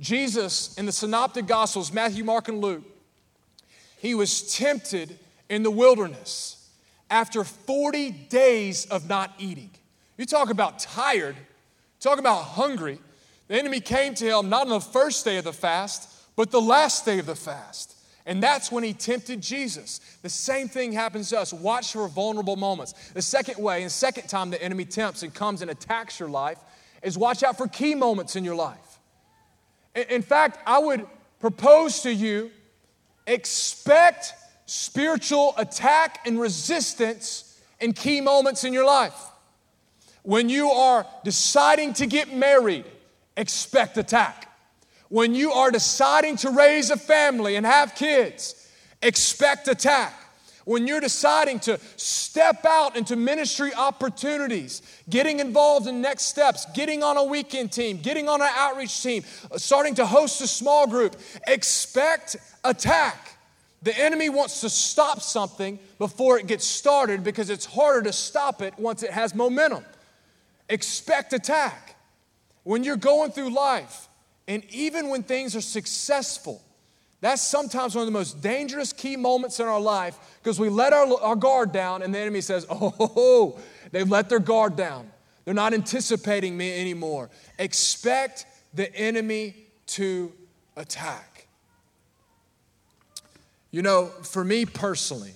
Jesus, 0.00 0.76
in 0.78 0.86
the 0.86 0.92
Synoptic 0.92 1.46
Gospels, 1.46 1.92
Matthew, 1.92 2.24
Mark, 2.24 2.48
and 2.48 2.60
Luke, 2.60 2.84
he 3.98 4.14
was 4.14 4.54
tempted 4.54 5.18
in 5.48 5.62
the 5.62 5.70
wilderness 5.70 6.70
after 7.10 7.42
40 7.42 8.10
days 8.10 8.86
of 8.86 9.08
not 9.08 9.34
eating. 9.38 9.70
You 10.16 10.26
talk 10.26 10.50
about 10.50 10.78
tired, 10.78 11.36
talk 12.00 12.18
about 12.18 12.42
hungry. 12.42 12.98
The 13.48 13.58
enemy 13.58 13.80
came 13.80 14.14
to 14.14 14.24
him 14.38 14.48
not 14.48 14.62
on 14.62 14.68
the 14.68 14.80
first 14.80 15.24
day 15.24 15.38
of 15.38 15.44
the 15.44 15.52
fast, 15.52 16.12
but 16.36 16.50
the 16.50 16.60
last 16.60 17.04
day 17.04 17.18
of 17.18 17.26
the 17.26 17.34
fast. 17.34 17.97
And 18.28 18.42
that's 18.42 18.70
when 18.70 18.84
he 18.84 18.92
tempted 18.92 19.40
Jesus. 19.40 20.00
The 20.20 20.28
same 20.28 20.68
thing 20.68 20.92
happens 20.92 21.30
to 21.30 21.40
us. 21.40 21.50
Watch 21.50 21.92
for 21.92 22.06
vulnerable 22.08 22.56
moments. 22.56 22.92
The 23.14 23.22
second 23.22 23.60
way, 23.60 23.80
and 23.80 23.90
second 23.90 24.28
time 24.28 24.50
the 24.50 24.62
enemy 24.62 24.84
tempts 24.84 25.22
and 25.22 25.32
comes 25.32 25.62
and 25.62 25.70
attacks 25.70 26.20
your 26.20 26.28
life, 26.28 26.58
is 27.02 27.16
watch 27.16 27.42
out 27.42 27.56
for 27.56 27.66
key 27.66 27.94
moments 27.94 28.36
in 28.36 28.44
your 28.44 28.54
life. 28.54 29.00
In 30.10 30.20
fact, 30.20 30.58
I 30.66 30.78
would 30.78 31.06
propose 31.40 32.02
to 32.02 32.12
you 32.12 32.50
expect 33.26 34.34
spiritual 34.66 35.54
attack 35.56 36.20
and 36.26 36.38
resistance 36.38 37.58
in 37.80 37.94
key 37.94 38.20
moments 38.20 38.62
in 38.62 38.74
your 38.74 38.84
life. 38.84 39.18
When 40.22 40.50
you 40.50 40.68
are 40.68 41.06
deciding 41.24 41.94
to 41.94 42.06
get 42.06 42.34
married, 42.34 42.84
expect 43.38 43.96
attack 43.96 44.47
when 45.08 45.34
you 45.34 45.52
are 45.52 45.70
deciding 45.70 46.36
to 46.38 46.50
raise 46.50 46.90
a 46.90 46.96
family 46.96 47.56
and 47.56 47.64
have 47.64 47.94
kids, 47.94 48.58
Expect 49.02 49.68
attack. 49.68 50.14
When 50.64 50.86
you're 50.86 51.00
deciding 51.00 51.60
to 51.60 51.80
step 51.96 52.66
out 52.66 52.94
into 52.94 53.16
ministry 53.16 53.72
opportunities, 53.72 54.82
getting 55.08 55.40
involved 55.40 55.86
in 55.86 56.02
next 56.02 56.24
steps, 56.24 56.66
getting 56.74 57.02
on 57.02 57.16
a 57.16 57.24
weekend 57.24 57.72
team, 57.72 57.98
getting 57.98 58.28
on 58.28 58.42
an 58.42 58.50
outreach 58.54 59.02
team, 59.02 59.22
starting 59.56 59.94
to 59.94 60.04
host 60.04 60.42
a 60.42 60.46
small 60.46 60.86
group, 60.86 61.16
expect 61.46 62.36
attack. 62.64 63.38
The 63.82 63.98
enemy 63.98 64.28
wants 64.28 64.60
to 64.60 64.68
stop 64.68 65.22
something 65.22 65.78
before 65.98 66.38
it 66.38 66.46
gets 66.46 66.66
started 66.66 67.24
because 67.24 67.48
it's 67.48 67.64
harder 67.64 68.02
to 68.02 68.12
stop 68.12 68.60
it 68.60 68.74
once 68.78 69.02
it 69.02 69.10
has 69.10 69.34
momentum. 69.34 69.86
Expect 70.68 71.32
attack. 71.32 71.96
When 72.64 72.84
you're 72.84 72.96
going 72.96 73.30
through 73.30 73.54
life, 73.54 74.07
and 74.48 74.64
even 74.70 75.10
when 75.10 75.22
things 75.22 75.54
are 75.54 75.60
successful, 75.60 76.62
that's 77.20 77.42
sometimes 77.42 77.94
one 77.94 78.02
of 78.02 78.06
the 78.06 78.18
most 78.18 78.40
dangerous 78.40 78.94
key 78.94 79.14
moments 79.14 79.60
in 79.60 79.66
our 79.66 79.80
life 79.80 80.18
because 80.42 80.58
we 80.58 80.70
let 80.70 80.94
our, 80.94 81.20
our 81.20 81.36
guard 81.36 81.70
down 81.70 82.02
and 82.02 82.14
the 82.14 82.18
enemy 82.18 82.40
says, 82.40 82.66
Oh, 82.70 83.60
they've 83.92 84.08
let 84.08 84.30
their 84.30 84.38
guard 84.38 84.74
down. 84.74 85.10
They're 85.44 85.52
not 85.52 85.74
anticipating 85.74 86.56
me 86.56 86.80
anymore. 86.80 87.28
Expect 87.58 88.46
the 88.72 88.94
enemy 88.96 89.54
to 89.88 90.32
attack. 90.76 91.46
You 93.70 93.82
know, 93.82 94.06
for 94.06 94.44
me 94.44 94.64
personally, 94.64 95.34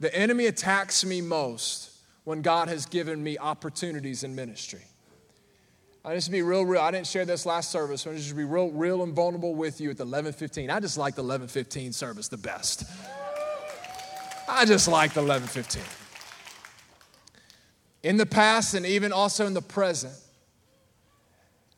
the 0.00 0.14
enemy 0.14 0.46
attacks 0.46 1.04
me 1.04 1.20
most 1.20 1.90
when 2.24 2.40
God 2.40 2.68
has 2.68 2.86
given 2.86 3.22
me 3.22 3.36
opportunities 3.36 4.24
in 4.24 4.34
ministry. 4.34 4.84
I 6.08 6.14
just 6.14 6.30
be 6.30 6.40
real, 6.40 6.64
real. 6.64 6.80
I 6.80 6.90
didn't 6.90 7.06
share 7.06 7.26
this 7.26 7.44
last 7.44 7.70
service. 7.70 8.06
I'm 8.06 8.16
just 8.16 8.34
be 8.34 8.42
real, 8.42 8.70
real 8.70 9.02
and 9.02 9.12
vulnerable 9.12 9.54
with 9.54 9.78
you 9.78 9.90
at 9.90 9.98
the 9.98 10.06
11:15. 10.06 10.70
I 10.70 10.80
just 10.80 10.96
like 10.96 11.14
the 11.14 11.22
11:15 11.22 11.92
service 11.92 12.28
the 12.28 12.38
best. 12.38 12.84
I 14.48 14.64
just 14.64 14.88
like 14.88 15.12
the 15.12 15.20
11:15. 15.20 15.82
In 18.02 18.16
the 18.16 18.24
past 18.24 18.72
and 18.72 18.86
even 18.86 19.12
also 19.12 19.46
in 19.46 19.52
the 19.52 19.60
present, 19.60 20.14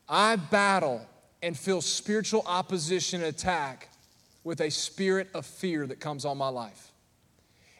I 0.09 0.37
battle 0.37 1.05
and 1.43 1.59
feel 1.59 1.83
spiritual 1.83 2.45
opposition 2.47 3.23
and 3.23 3.35
attack 3.35 3.88
with 4.45 4.61
a 4.61 4.71
spirit 4.71 5.29
of 5.35 5.45
fear 5.45 5.88
that 5.88 5.99
comes 5.99 6.25
on 6.25 6.38
my 6.38 6.51
life. 6.51 6.93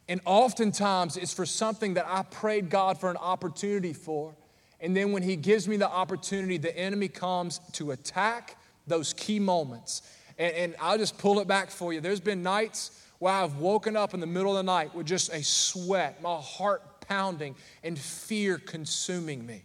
And 0.09 0.21
oftentimes 0.25 1.17
it's 1.17 1.33
for 1.33 1.47
something 1.47 1.95
that 1.95 2.09
I 2.09 2.25
prayed 2.25 2.71
God 2.71 2.99
for 2.99 3.09
an 3.09 3.19
opportunity 3.19 3.93
for 3.93 4.35
and 4.81 4.97
then 4.97 5.12
when 5.12 5.23
he 5.23 5.37
gives 5.37 5.69
me 5.69 5.77
the 5.77 5.88
opportunity, 5.88 6.57
the 6.57 6.77
enemy 6.77 7.09
comes 7.09 7.61
to 7.73 7.90
attack 7.90 8.57
those 8.87 9.12
key 9.12 9.38
moments. 9.38 10.03
And, 10.38 10.55
and, 10.55 10.77
I'll 10.81 10.99
just 10.99 11.19
pull 11.19 11.40
it 11.40 11.47
back 11.47 11.71
for 11.71 11.93
you. 11.93 12.01
There's 12.01 12.21
been 12.21 12.43
nights 12.43 13.05
where 13.19 13.33
I've 13.33 13.57
woken 13.57 13.97
up 13.97 14.14
in 14.14 14.21
the 14.21 14.27
middle 14.27 14.53
of 14.53 14.57
the 14.57 14.62
night 14.62 14.95
with 14.95 15.07
just 15.07 15.33
a 15.33 15.43
sweat, 15.43 16.23
my 16.23 16.37
heart 16.37 16.83
pounding, 17.07 17.55
and 17.85 17.99
fear 17.99 18.57
consuming 18.57 19.45
me. 19.45 19.62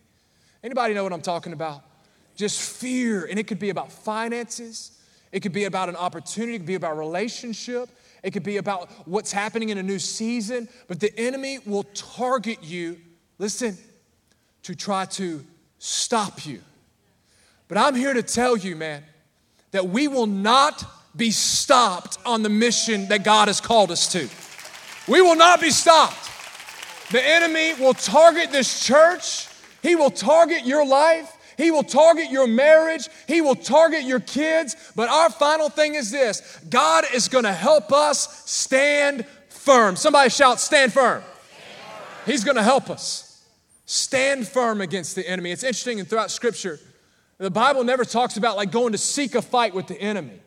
Anybody 0.64 0.94
know 0.94 1.04
what 1.04 1.14
I'm 1.14 1.22
talking 1.22 1.54
about? 1.54 1.84
Just 2.36 2.60
fear. 2.60 3.26
And 3.26 3.40
it 3.40 3.48
could 3.48 3.60
be 3.60 3.70
about 3.70 3.92
finances, 3.92 4.92
it 5.32 5.40
could 5.42 5.54
be 5.54 5.64
about 5.64 5.90
an 5.90 5.96
opportunity, 5.96 6.56
it 6.56 6.60
could 6.60 6.68
be 6.68 6.76
about 6.76 6.98
relationship. 6.98 7.90
It 8.26 8.34
could 8.34 8.42
be 8.42 8.58
about 8.58 8.90
what's 9.08 9.32
happening 9.32 9.70
in 9.70 9.78
a 9.78 9.84
new 9.84 10.00
season, 10.00 10.68
but 10.88 11.00
the 11.00 11.16
enemy 11.16 11.60
will 11.64 11.84
target 11.94 12.64
you. 12.64 12.98
Listen, 13.38 13.78
to 14.66 14.74
try 14.74 15.06
to 15.06 15.46
stop 15.78 16.44
you. 16.44 16.60
But 17.68 17.78
I'm 17.78 17.94
here 17.94 18.16
to 18.16 18.24
tell 18.24 18.58
you, 18.58 18.76
man, 18.76 19.04
that 19.70 19.90
we 19.90 20.08
will 20.08 20.26
not 20.26 20.84
be 21.16 21.30
stopped 21.30 22.18
on 22.26 22.42
the 22.42 22.50
mission 22.50 23.08
that 23.10 23.24
God 23.24 23.48
has 23.48 23.62
called 23.62 23.92
us 23.92 24.12
to. 24.14 24.28
We 25.08 25.22
will 25.22 25.36
not 25.36 25.62
be 25.62 25.70
stopped. 25.70 26.32
The 27.12 27.24
enemy 27.24 27.76
will 27.80 27.94
target 27.94 28.52
this 28.52 28.84
church, 28.84 29.48
he 29.84 29.96
will 29.96 30.10
target 30.10 30.66
your 30.66 30.86
life. 30.86 31.32
He 31.58 31.72
will 31.72 31.84
target 31.84 32.32
your 32.32 32.48
marriage. 32.48 33.08
He 33.30 33.40
will 33.40 33.56
target 33.56 34.04
your 34.04 34.20
kids. 34.20 34.76
But 34.94 35.08
our 35.08 35.30
final 35.30 35.70
thing 35.70 35.96
is 35.96 36.12
this 36.12 36.60
God 36.70 37.06
is 37.14 37.30
going 37.30 37.46
to 37.46 37.54
help 37.54 37.94
us 37.94 38.44
stand 38.52 39.26
firm. 39.48 39.96
Somebody 39.96 40.32
shout, 40.32 40.60
stand 40.60 40.92
firm. 40.92 41.24
He's 42.26 42.44
going 42.44 42.58
to 42.58 42.64
help 42.64 42.90
us. 42.90 43.25
Stand 43.86 44.48
firm 44.48 44.82
against 44.82 45.16
the 45.16 45.28
enemy. 45.28 45.52
It's 45.52 45.64
interesting 45.64 46.00
and 46.00 46.10
throughout 46.10 46.32
scripture, 46.32 46.80
the 47.38 47.52
Bible 47.52 47.84
never 47.84 48.06
talks 48.06 48.38
about 48.38 48.56
like 48.56 48.72
going 48.72 48.94
to 48.94 48.98
seek 48.98 49.36
a 49.36 49.42
fight 49.42 49.74
with 49.74 49.88
the 49.88 50.00
enemy. 50.02 50.40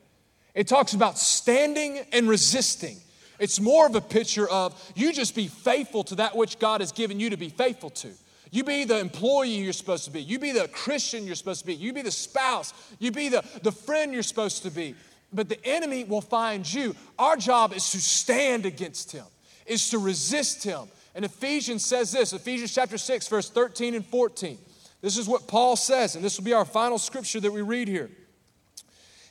It 0.54 0.66
talks 0.66 0.92
about 0.92 1.18
standing 1.18 1.98
and 2.12 2.28
resisting. 2.28 2.96
It's 3.38 3.60
more 3.60 3.86
of 3.86 3.94
a 3.94 4.00
picture 4.00 4.48
of 4.48 4.74
you 4.96 5.12
just 5.12 5.36
be 5.36 5.46
faithful 5.46 6.02
to 6.04 6.16
that 6.16 6.36
which 6.36 6.58
God 6.58 6.80
has 6.80 6.90
given 6.90 7.20
you 7.20 7.30
to 7.30 7.36
be 7.36 7.48
faithful 7.48 7.90
to. 7.90 8.10
You 8.50 8.64
be 8.64 8.84
the 8.84 8.98
employee 8.98 9.50
you're 9.50 9.72
supposed 9.72 10.04
to 10.06 10.10
be. 10.10 10.22
You 10.22 10.38
be 10.38 10.52
the 10.52 10.68
Christian 10.68 11.26
you're 11.26 11.34
supposed 11.34 11.60
to 11.60 11.66
be. 11.66 11.74
You 11.74 11.92
be 11.92 12.02
the 12.02 12.10
spouse. 12.10 12.72
You 12.98 13.12
be 13.12 13.28
the, 13.28 13.44
the 13.62 13.72
friend 13.72 14.12
you're 14.12 14.22
supposed 14.22 14.62
to 14.62 14.70
be. 14.70 14.94
But 15.32 15.48
the 15.48 15.62
enemy 15.64 16.04
will 16.04 16.22
find 16.22 16.70
you. 16.72 16.96
Our 17.18 17.36
job 17.36 17.74
is 17.74 17.90
to 17.90 18.00
stand 18.00 18.64
against 18.64 19.12
him, 19.12 19.26
is 19.66 19.90
to 19.90 19.98
resist 19.98 20.64
him, 20.64 20.88
and 21.14 21.24
Ephesians 21.24 21.84
says 21.84 22.12
this 22.12 22.32
Ephesians 22.32 22.74
chapter 22.74 22.98
6, 22.98 23.28
verse 23.28 23.50
13 23.50 23.94
and 23.94 24.06
14. 24.06 24.58
This 25.00 25.16
is 25.16 25.28
what 25.28 25.46
Paul 25.46 25.76
says, 25.76 26.16
and 26.16 26.24
this 26.24 26.38
will 26.38 26.44
be 26.44 26.52
our 26.52 26.64
final 26.64 26.98
scripture 26.98 27.40
that 27.40 27.52
we 27.52 27.62
read 27.62 27.88
here. 27.88 28.10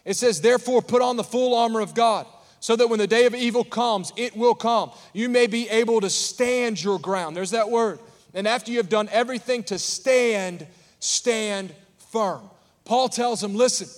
It 0.05 0.15
says, 0.15 0.39
Therefore, 0.39 0.81
put 0.81 1.01
on 1.01 1.17
the 1.17 1.23
full 1.23 1.53
armor 1.55 1.81
of 1.81 1.93
God, 1.93 2.25
so 2.59 2.75
that 2.75 2.87
when 2.87 2.99
the 2.99 3.07
day 3.07 3.25
of 3.25 3.35
evil 3.35 3.63
comes, 3.63 4.13
it 4.15 4.35
will 4.35 4.55
come. 4.55 4.91
You 5.13 5.27
may 5.27 5.47
be 5.47 5.69
able 5.69 6.01
to 6.01 6.09
stand 6.09 6.81
your 6.81 6.99
ground. 6.99 7.35
There's 7.35 7.51
that 7.51 7.69
word. 7.69 7.99
And 8.33 8.47
after 8.47 8.71
you 8.71 8.77
have 8.77 8.89
done 8.89 9.09
everything 9.11 9.63
to 9.65 9.77
stand, 9.77 10.65
stand 10.99 11.73
firm. 12.11 12.41
Paul 12.85 13.09
tells 13.09 13.41
them, 13.41 13.53
Listen, 13.53 13.89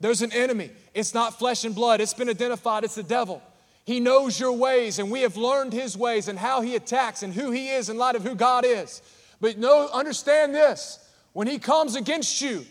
there's 0.00 0.22
an 0.22 0.32
enemy. 0.32 0.70
It's 0.94 1.14
not 1.14 1.38
flesh 1.38 1.64
and 1.64 1.74
blood, 1.74 2.00
it's 2.00 2.14
been 2.14 2.28
identified, 2.28 2.84
it's 2.84 2.96
the 2.96 3.02
devil. 3.02 3.40
He 3.84 3.98
knows 3.98 4.38
your 4.38 4.52
ways, 4.52 4.98
and 4.98 5.10
we 5.10 5.22
have 5.22 5.36
learned 5.36 5.72
his 5.72 5.96
ways 5.96 6.28
and 6.28 6.38
how 6.38 6.60
he 6.60 6.76
attacks 6.76 7.22
and 7.22 7.34
who 7.34 7.50
he 7.50 7.70
is 7.70 7.88
in 7.88 7.96
light 7.96 8.14
of 8.14 8.22
who 8.22 8.34
God 8.34 8.64
is. 8.64 9.02
But 9.40 9.58
know, 9.58 9.88
understand 9.92 10.54
this 10.54 10.98
when 11.32 11.48
he 11.48 11.58
comes 11.58 11.96
against 11.96 12.40
you, 12.40 12.64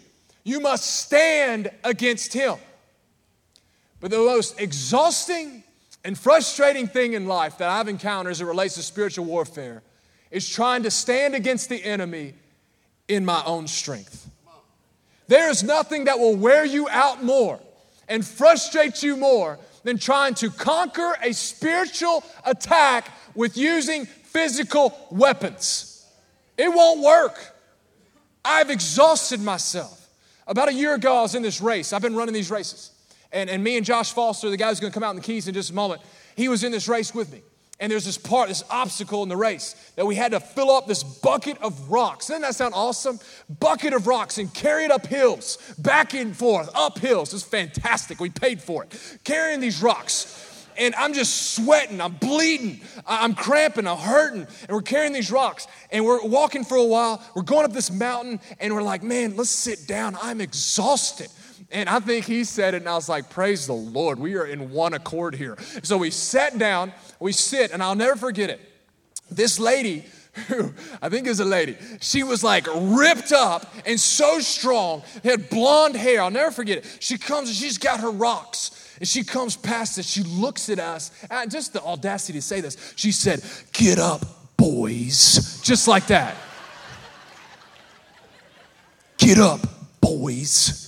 you 0.44 0.60
must 0.60 0.86
stand 1.02 1.70
against 1.84 2.34
him. 2.34 2.56
But 4.00 4.12
the 4.12 4.18
most 4.18 4.60
exhausting 4.60 5.64
and 6.04 6.18
frustrating 6.18 6.88
thing 6.88 7.14
in 7.14 7.28
life 7.28 7.58
that 7.60 7.70
I've 7.70 7.88
encountered 7.88 8.32
as 8.32 8.42
it 8.42 8.46
relates 8.46 8.76
to 8.76 8.84
spiritual 8.84 9.26
warfare 9.26 9.84
is 10.32 10.50
trying 10.50 10.84
to 10.84 10.92
stand 10.92 11.36
against 11.36 11.70
the 11.70 11.84
enemy 11.84 12.34
in 13.08 13.26
my 13.26 13.44
own 13.46 13.68
strength. 13.68 14.30
There 15.28 15.50
is 15.50 15.64
nothing 15.64 16.06
that 16.06 16.20
will 16.20 16.36
wear 16.36 16.66
you 16.66 16.90
out 16.90 17.24
more 17.24 17.60
and 18.08 18.26
frustrate 18.26 19.04
you 19.04 19.16
more 19.16 19.60
than 19.84 19.98
trying 19.98 20.34
to 20.36 20.50
conquer 20.50 21.16
a 21.22 21.34
spiritual 21.34 22.24
attack 22.46 23.10
with 23.36 23.58
using 23.58 24.06
physical 24.06 24.98
weapons. 25.10 26.06
It 26.58 26.70
won't 26.70 27.02
work. 27.02 27.56
I've 28.44 28.70
exhausted 28.70 29.42
myself. 29.42 30.10
About 30.48 30.70
a 30.70 30.74
year 30.74 30.96
ago, 30.96 31.18
I 31.18 31.22
was 31.22 31.36
in 31.36 31.44
this 31.44 31.62
race. 31.62 31.94
I've 31.94 32.02
been 32.02 32.16
running 32.16 32.34
these 32.34 32.52
races. 32.52 32.92
And, 33.32 33.50
and 33.50 33.64
me 33.64 33.78
and 33.78 33.86
Josh 33.86 34.12
Foster, 34.12 34.50
the 34.50 34.58
guy 34.58 34.70
who's 34.70 34.80
gonna 34.80 34.94
come 34.94 35.04
out 35.04 35.12
in 35.12 35.16
the 35.18 35.22
keys 35.22 35.48
in 35.48 35.54
just 35.54 35.70
a 35.70 35.74
moment, 35.74 36.02
he 36.36 36.48
was 36.48 36.64
in 36.64 36.72
this 36.72 36.88
race 36.88 37.14
with 37.14 37.32
me. 37.32 37.42
And 37.82 37.92
there's 37.92 38.06
this 38.06 38.18
part, 38.18 38.48
this 38.48 38.64
obstacle 38.70 39.24
in 39.24 39.30
the 39.30 39.36
race 39.36 39.74
that 39.96 40.06
we 40.06 40.14
had 40.14 40.34
to 40.34 40.40
fill 40.40 40.70
up 40.70 40.86
this 40.86 41.02
bucket 41.02 41.60
of 41.64 41.90
rocks. 41.90 42.28
Doesn't 42.28 42.44
that 42.44 42.54
sound 42.54 42.76
awesome? 42.76 43.20
Bucket 43.60 43.94
of 43.94 44.06
rocks 44.06 44.38
and 44.38 44.54
carry 44.54 44.86
it 44.86 44.92
up 44.92 45.08
hills, 45.08 45.58
back 45.80 46.14
and 46.14 46.38
forth, 46.38 46.70
up 46.76 47.00
hills. 47.00 47.34
It's 47.34 47.42
fantastic. 47.42 48.20
We 48.20 48.30
paid 48.30 48.62
for 48.62 48.84
it. 48.84 49.20
Carrying 49.24 49.60
these 49.60 49.82
rocks. 49.82 50.48
And 50.78 50.96
I'm 50.96 51.14
just 51.14 51.56
sweating, 51.56 52.00
I'm 52.00 52.14
bleeding, 52.14 52.80
I'm 53.06 53.34
cramping, 53.34 53.88
I'm 53.88 53.98
hurting. 53.98 54.42
And 54.42 54.70
we're 54.70 54.84
carrying 54.84 55.12
these 55.12 55.32
rocks 55.32 55.68
and 55.92 56.06
we're 56.06 56.24
walking 56.24 56.64
for 56.64 56.78
a 56.78 56.86
while. 56.86 57.22
We're 57.36 57.42
going 57.42 57.66
up 57.66 57.74
this 57.74 57.92
mountain 57.92 58.40
and 58.60 58.74
we're 58.74 58.84
like, 58.84 59.04
man, 59.04 59.36
let's 59.36 59.50
sit 59.50 59.88
down. 59.88 60.16
I'm 60.22 60.40
exhausted. 60.40 61.28
And 61.72 61.88
I 61.88 62.00
think 62.00 62.26
he 62.26 62.44
said 62.44 62.74
it, 62.74 62.78
and 62.78 62.90
I 62.90 62.96
was 62.96 63.08
like, 63.08 63.30
Praise 63.30 63.68
the 63.68 63.74
Lord, 63.74 64.20
we 64.20 64.36
are 64.36 64.46
in 64.46 64.72
one 64.72 64.94
accord 64.94 65.36
here. 65.36 65.58
So 65.84 65.98
we 65.98 66.10
sat 66.12 66.58
down, 66.58 66.92
we 67.20 67.32
sit, 67.32 67.72
and 67.72 67.82
I'll 67.82 67.96
never 67.96 68.16
forget 68.16 68.50
it. 68.50 68.60
This 69.30 69.60
lady, 69.60 70.06
I 71.02 71.10
think 71.10 71.28
is 71.28 71.40
a 71.40 71.46
lady, 71.46 71.78
she 72.02 72.24
was 72.24 72.44
like 72.44 72.68
ripped 72.74 73.32
up 73.32 73.74
and 73.86 74.00
so 74.00 74.40
strong, 74.40 75.04
had 75.24 75.50
blonde 75.50 75.96
hair. 75.96 76.22
I'll 76.22 76.32
never 76.32 76.52
forget 76.52 76.80
it. 76.80 76.98
She 77.00 77.18
comes 77.18 77.50
and 77.50 77.58
she's 77.58 77.78
got 77.78 78.02
her 78.02 78.12
rocks. 78.12 78.78
And 79.00 79.08
she 79.08 79.24
comes 79.24 79.58
past 79.58 79.98
us, 79.98 80.06
she 80.06 80.22
looks 80.22 80.70
at 80.70 80.78
us, 80.78 81.12
and 81.32 81.50
just 81.50 81.74
the 81.74 81.82
audacity 81.82 82.38
to 82.38 82.42
say 82.42 82.62
this. 82.62 82.94
She 82.96 83.12
said, 83.12 83.42
Get 83.74 83.98
up, 83.98 84.24
boys. 84.58 85.60
Just 85.64 85.88
like 85.88 86.06
that. 86.08 86.36
Get 89.18 89.40
up, 89.40 89.60
boys. 90.02 90.81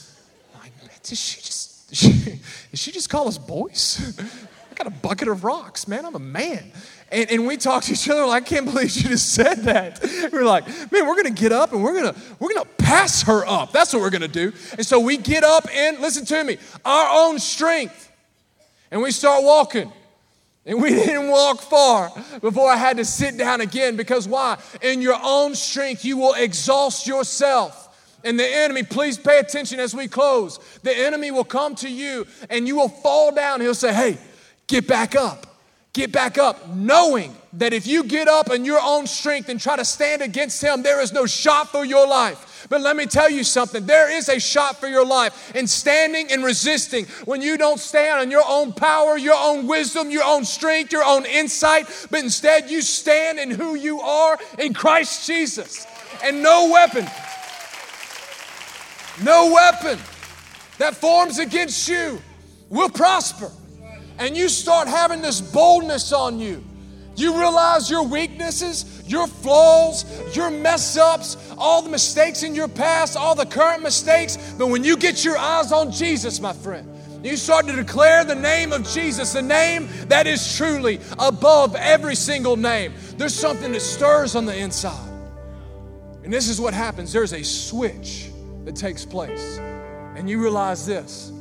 Does 1.04 1.20
she 1.20 1.42
just, 1.42 1.90
Did 1.92 2.80
she 2.80 2.92
just 2.92 3.10
call 3.10 3.28
us 3.28 3.38
boys? 3.38 4.18
I 4.72 4.74
got 4.76 4.88
a 4.88 4.96
bucket 5.02 5.28
of 5.28 5.44
rocks, 5.44 5.88
man. 5.88 6.06
I'm 6.06 6.16
a 6.16 6.20
man. 6.20 6.72
And, 7.12 7.30
and 7.30 7.46
we 7.46 7.58
talked 7.58 7.86
to 7.88 7.94
each 7.94 8.10
other 8.10 8.26
like, 8.26 8.44
I 8.44 8.46
can't 8.46 8.66
believe 8.66 8.90
she 8.90 9.04
just 9.04 9.34
said 9.34 9.64
that. 9.64 10.04
We 10.34 10.40
are 10.40 10.46
like, 10.46 10.68
man, 10.92 11.06
we're 11.06 11.16
gonna 11.16 11.30
get 11.30 11.52
up 11.52 11.74
and 11.74 11.84
we're 11.84 11.94
gonna 11.94 12.16
we're 12.40 12.52
gonna 12.54 12.68
pass 12.80 13.22
her 13.24 13.46
up. 13.46 13.72
That's 13.72 13.94
what 13.94 14.02
we're 14.02 14.10
gonna 14.10 14.28
do. 14.28 14.52
And 14.72 14.86
so 14.86 15.00
we 15.00 15.18
get 15.18 15.44
up 15.44 15.68
and 15.72 16.00
listen 16.00 16.26
to 16.26 16.44
me, 16.44 16.58
our 16.84 17.28
own 17.28 17.38
strength, 17.38 18.12
and 18.90 19.00
we 19.02 19.12
start 19.12 19.44
walking. 19.44 19.92
And 20.66 20.82
we 20.82 20.90
didn't 20.92 21.30
walk 21.30 21.62
far 21.62 22.12
before 22.42 22.72
I 22.72 22.78
had 22.78 22.98
to 22.98 23.06
sit 23.06 23.38
down 23.38 23.62
again 23.62 23.96
because 23.96 24.28
why? 24.28 24.58
In 24.82 25.02
your 25.02 25.20
own 25.22 25.54
strength, 25.54 26.04
you 26.04 26.18
will 26.18 26.34
exhaust 26.34 27.06
yourself. 27.06 27.93
And 28.24 28.40
the 28.40 28.48
enemy, 28.48 28.84
please 28.84 29.18
pay 29.18 29.40
attention 29.40 29.80
as 29.80 29.94
we 29.94 30.08
close. 30.08 30.60
The 30.84 30.96
enemy 30.96 31.32
will 31.32 31.44
come 31.44 31.76
to 31.76 31.90
you 31.90 32.26
and 32.50 32.68
you 32.68 32.76
will 32.76 32.90
fall 32.90 33.34
down. 33.34 33.60
He'll 33.62 33.76
say, 33.76 33.94
Hey, 33.94 34.18
get 34.68 34.88
back 34.88 35.16
up. 35.16 35.48
Get 35.94 36.12
back 36.12 36.40
up, 36.40 36.70
knowing 36.70 37.36
that 37.54 37.72
if 37.72 37.86
you 37.86 38.04
get 38.04 38.28
up 38.28 38.50
in 38.50 38.66
your 38.66 38.80
own 38.82 39.06
strength 39.06 39.48
and 39.50 39.62
try 39.62 39.76
to 39.76 39.86
stand 39.86 40.24
against 40.24 40.60
him, 40.60 40.82
there 40.82 41.00
is 41.00 41.14
no 41.14 41.28
shot 41.28 41.70
for 41.70 41.86
your 41.86 42.08
life. 42.08 42.66
But 42.68 42.82
let 42.82 42.96
me 42.96 43.06
tell 43.06 43.30
you 43.30 43.44
something 43.44 43.86
there 43.86 44.12
is 44.12 44.28
a 44.28 44.40
shot 44.40 44.78
for 44.78 44.88
your 44.88 45.06
life 45.06 45.56
in 45.56 45.68
standing 45.68 46.32
and 46.32 46.44
resisting 46.44 47.06
when 47.26 47.44
you 47.44 47.58
don't 47.58 47.80
stand 47.80 48.22
on 48.22 48.32
your 48.32 48.44
own 48.48 48.74
power, 48.74 49.20
your 49.20 49.38
own 49.38 49.68
wisdom, 49.68 50.10
your 50.10 50.24
own 50.24 50.46
strength, 50.46 50.92
your 50.92 51.04
own 51.04 51.28
insight, 51.28 51.86
but 52.10 52.22
instead 52.22 52.72
you 52.72 52.82
stand 52.82 53.38
in 53.38 53.52
who 53.52 53.76
you 53.76 54.02
are 54.02 54.40
in 54.58 54.74
Christ 54.74 55.28
Jesus. 55.28 55.86
And 56.24 56.42
no 56.42 56.72
weapon, 56.72 57.08
no 59.22 59.54
weapon 59.54 60.00
that 60.78 60.96
forms 60.96 61.40
against 61.40 61.88
you 61.88 62.22
will 62.70 62.90
prosper 62.90 63.52
and 64.20 64.36
you 64.36 64.50
start 64.50 64.88
having 64.88 65.22
this 65.22 65.42
boldness 65.42 66.12
on 66.12 66.40
you, 66.40 66.64
you 67.16 67.38
realize 67.40 67.90
your 67.90 68.04
weaknesses, 68.04 69.04
your 69.06 69.28
flaws, 69.28 70.06
your 70.36 70.50
mess 70.50 70.98
ups, 70.98 71.38
all 71.58 71.82
the 71.82 71.90
mistakes 71.90 72.44
in 72.44 72.56
your 72.56 72.68
past, 72.68 73.16
all 73.16 73.36
the 73.36 73.46
current 73.46 73.84
mistakes. 73.84 74.38
But 74.58 74.68
when 74.68 74.84
you 74.84 74.98
get 74.98 75.24
your 75.24 75.38
eyes 75.38 75.72
on 75.72 75.92
Jesus, 75.92 76.40
my 76.40 76.54
friend, 76.54 76.90
you 77.24 77.38
start 77.38 77.68
to 77.68 77.74
declare 77.74 78.24
the 78.26 78.36
name 78.36 78.74
of 78.74 78.88
Jesus, 78.88 79.34
the 79.34 79.42
name 79.42 79.88
that 80.08 80.28
is 80.28 80.58
truly 80.58 81.00
above 81.20 81.76
every 81.76 82.16
single 82.16 82.58
name. 82.58 82.94
There's 83.18 83.36
something 83.36 83.72
that 83.72 83.82
stirs 83.82 84.36
on 84.36 84.46
the 84.46 84.58
inside. 84.58 85.10
And 86.24 86.34
this 86.34 86.50
is 86.50 86.60
what 86.60 86.74
happens 86.74 87.14
there's 87.14 87.34
a 87.34 87.44
switch 87.44 88.33
that 88.66 88.76
takes 88.76 89.06
place. 89.06 89.58
And 90.16 90.30
you 90.30 90.42
realize 90.42 90.86
this 90.86 91.32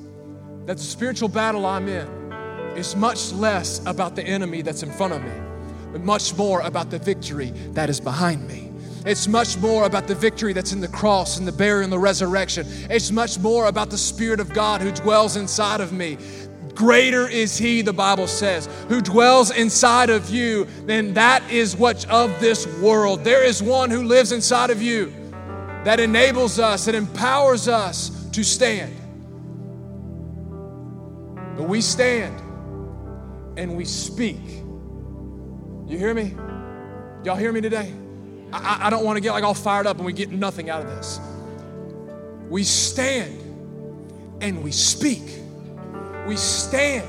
that 0.66 0.76
the 0.76 0.82
spiritual 0.82 1.28
battle 1.28 1.66
I'm 1.66 1.88
in 1.88 2.06
is 2.76 2.94
much 2.94 3.32
less 3.32 3.84
about 3.84 4.14
the 4.14 4.22
enemy 4.22 4.62
that's 4.62 4.84
in 4.84 4.92
front 4.92 5.12
of 5.12 5.22
me, 5.22 5.32
but 5.90 6.02
much 6.02 6.36
more 6.36 6.60
about 6.60 6.88
the 6.88 6.98
victory 6.98 7.50
that 7.72 7.90
is 7.90 8.00
behind 8.00 8.46
me. 8.46 8.70
It's 9.04 9.26
much 9.26 9.58
more 9.58 9.84
about 9.84 10.06
the 10.06 10.14
victory 10.14 10.52
that's 10.52 10.72
in 10.72 10.80
the 10.80 10.86
cross 10.86 11.38
and 11.38 11.48
the 11.48 11.52
burial 11.52 11.82
and 11.82 11.92
the 11.92 11.98
resurrection. 11.98 12.64
It's 12.88 13.10
much 13.10 13.40
more 13.40 13.66
about 13.66 13.90
the 13.90 13.98
Spirit 13.98 14.38
of 14.38 14.52
God 14.54 14.80
who 14.80 14.92
dwells 14.92 15.34
inside 15.34 15.80
of 15.80 15.92
me. 15.92 16.16
Greater 16.76 17.26
is 17.28 17.58
He, 17.58 17.82
the 17.82 17.92
Bible 17.92 18.28
says, 18.28 18.68
who 18.88 19.00
dwells 19.00 19.50
inside 19.50 20.08
of 20.08 20.30
you 20.30 20.66
than 20.86 21.12
that 21.14 21.42
is 21.50 21.76
what 21.76 22.08
of 22.08 22.38
this 22.38 22.68
world. 22.78 23.24
There 23.24 23.44
is 23.44 23.60
one 23.60 23.90
who 23.90 24.04
lives 24.04 24.30
inside 24.30 24.70
of 24.70 24.80
you 24.80 25.12
that 25.84 26.00
enables 26.00 26.58
us, 26.58 26.84
that 26.86 26.94
empowers 26.94 27.68
us 27.68 28.28
to 28.30 28.44
stand. 28.44 28.94
But 31.56 31.68
we 31.68 31.80
stand 31.80 32.40
and 33.56 33.76
we 33.76 33.84
speak. 33.84 34.40
You 35.86 35.98
hear 35.98 36.14
me? 36.14 36.34
Y'all 37.24 37.36
hear 37.36 37.52
me 37.52 37.60
today? 37.60 37.92
I, 38.52 38.86
I 38.86 38.90
don't 38.90 39.04
want 39.04 39.16
to 39.16 39.20
get 39.20 39.32
like 39.32 39.44
all 39.44 39.54
fired 39.54 39.86
up 39.86 39.96
and 39.96 40.06
we 40.06 40.12
get 40.12 40.30
nothing 40.30 40.70
out 40.70 40.82
of 40.82 40.88
this. 40.88 41.20
We 42.48 42.64
stand 42.64 43.38
and 44.40 44.62
we 44.62 44.72
speak. 44.72 45.22
We 46.26 46.36
stand 46.36 47.08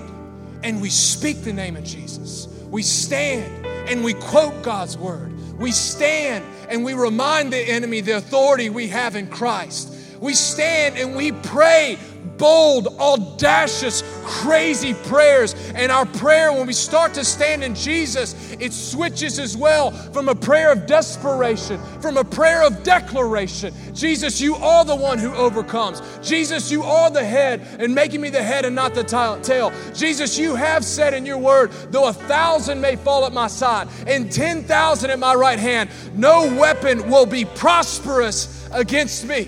and 0.63 0.81
we 0.81 0.89
speak 0.89 1.43
the 1.43 1.53
name 1.53 1.75
of 1.75 1.83
Jesus. 1.83 2.47
We 2.69 2.81
stand 2.81 3.65
and 3.65 4.03
we 4.03 4.13
quote 4.13 4.63
God's 4.63 4.97
word. 4.97 5.33
We 5.63 5.71
stand 5.71 6.43
and 6.67 6.84
we 6.84 6.93
remind 6.93 7.54
the 7.54 7.58
enemy 7.58 8.02
the 8.02 8.17
authority 8.17 8.69
we 8.69 8.89
have 8.89 9.15
in 9.15 9.28
Christ. 9.28 9.95
We 10.19 10.34
stand 10.34 10.97
and 10.97 11.15
we 11.15 11.32
pray 11.32 11.97
bold, 12.38 12.88
audacious, 12.99 14.03
crazy 14.23 14.93
prayers. 14.93 15.53
And 15.75 15.91
our 15.91 16.05
prayer, 16.05 16.51
when 16.51 16.67
we 16.67 16.73
start 16.73 17.13
to 17.15 17.23
stand 17.23 17.63
in 17.63 17.75
Jesus, 17.75 18.53
it 18.59 18.73
switches 18.73 19.39
as 19.39 19.55
well 19.55 19.91
from 19.91 20.29
a 20.29 20.36
prayer 20.36 20.71
of 20.71 20.86
desperation, 20.86 21.79
from 22.01 22.17
a 22.17 22.23
prayer 22.23 22.63
of 22.63 22.83
declaration. 22.83 23.73
Jesus, 23.93 24.41
you 24.41 24.55
are 24.55 24.83
the 24.86 24.95
one 24.95 25.17
who 25.17 25.33
overcomes. 25.33 26.01
Jesus, 26.21 26.71
you 26.71 26.83
are 26.83 27.09
the 27.09 27.23
head 27.23 27.62
and 27.79 27.93
making 27.93 28.21
me 28.21 28.29
the 28.29 28.43
head 28.43 28.65
and 28.65 28.75
not 28.75 28.93
the 28.93 29.03
tail. 29.03 29.71
Jesus, 29.93 30.38
you 30.38 30.55
have 30.55 30.83
said 30.83 31.13
in 31.13 31.25
your 31.25 31.38
word, 31.38 31.71
though 31.91 32.07
a 32.07 32.13
thousand 32.13 32.81
may 32.81 32.95
fall 32.95 33.25
at 33.25 33.33
my 33.33 33.47
side 33.47 33.88
and 34.07 34.31
10,000 34.31 35.09
at 35.09 35.19
my 35.19 35.33
right 35.33 35.59
hand, 35.59 35.89
no 36.13 36.53
weapon 36.59 37.09
will 37.09 37.25
be 37.25 37.45
prosperous 37.45 38.69
against 38.71 39.25
me. 39.25 39.47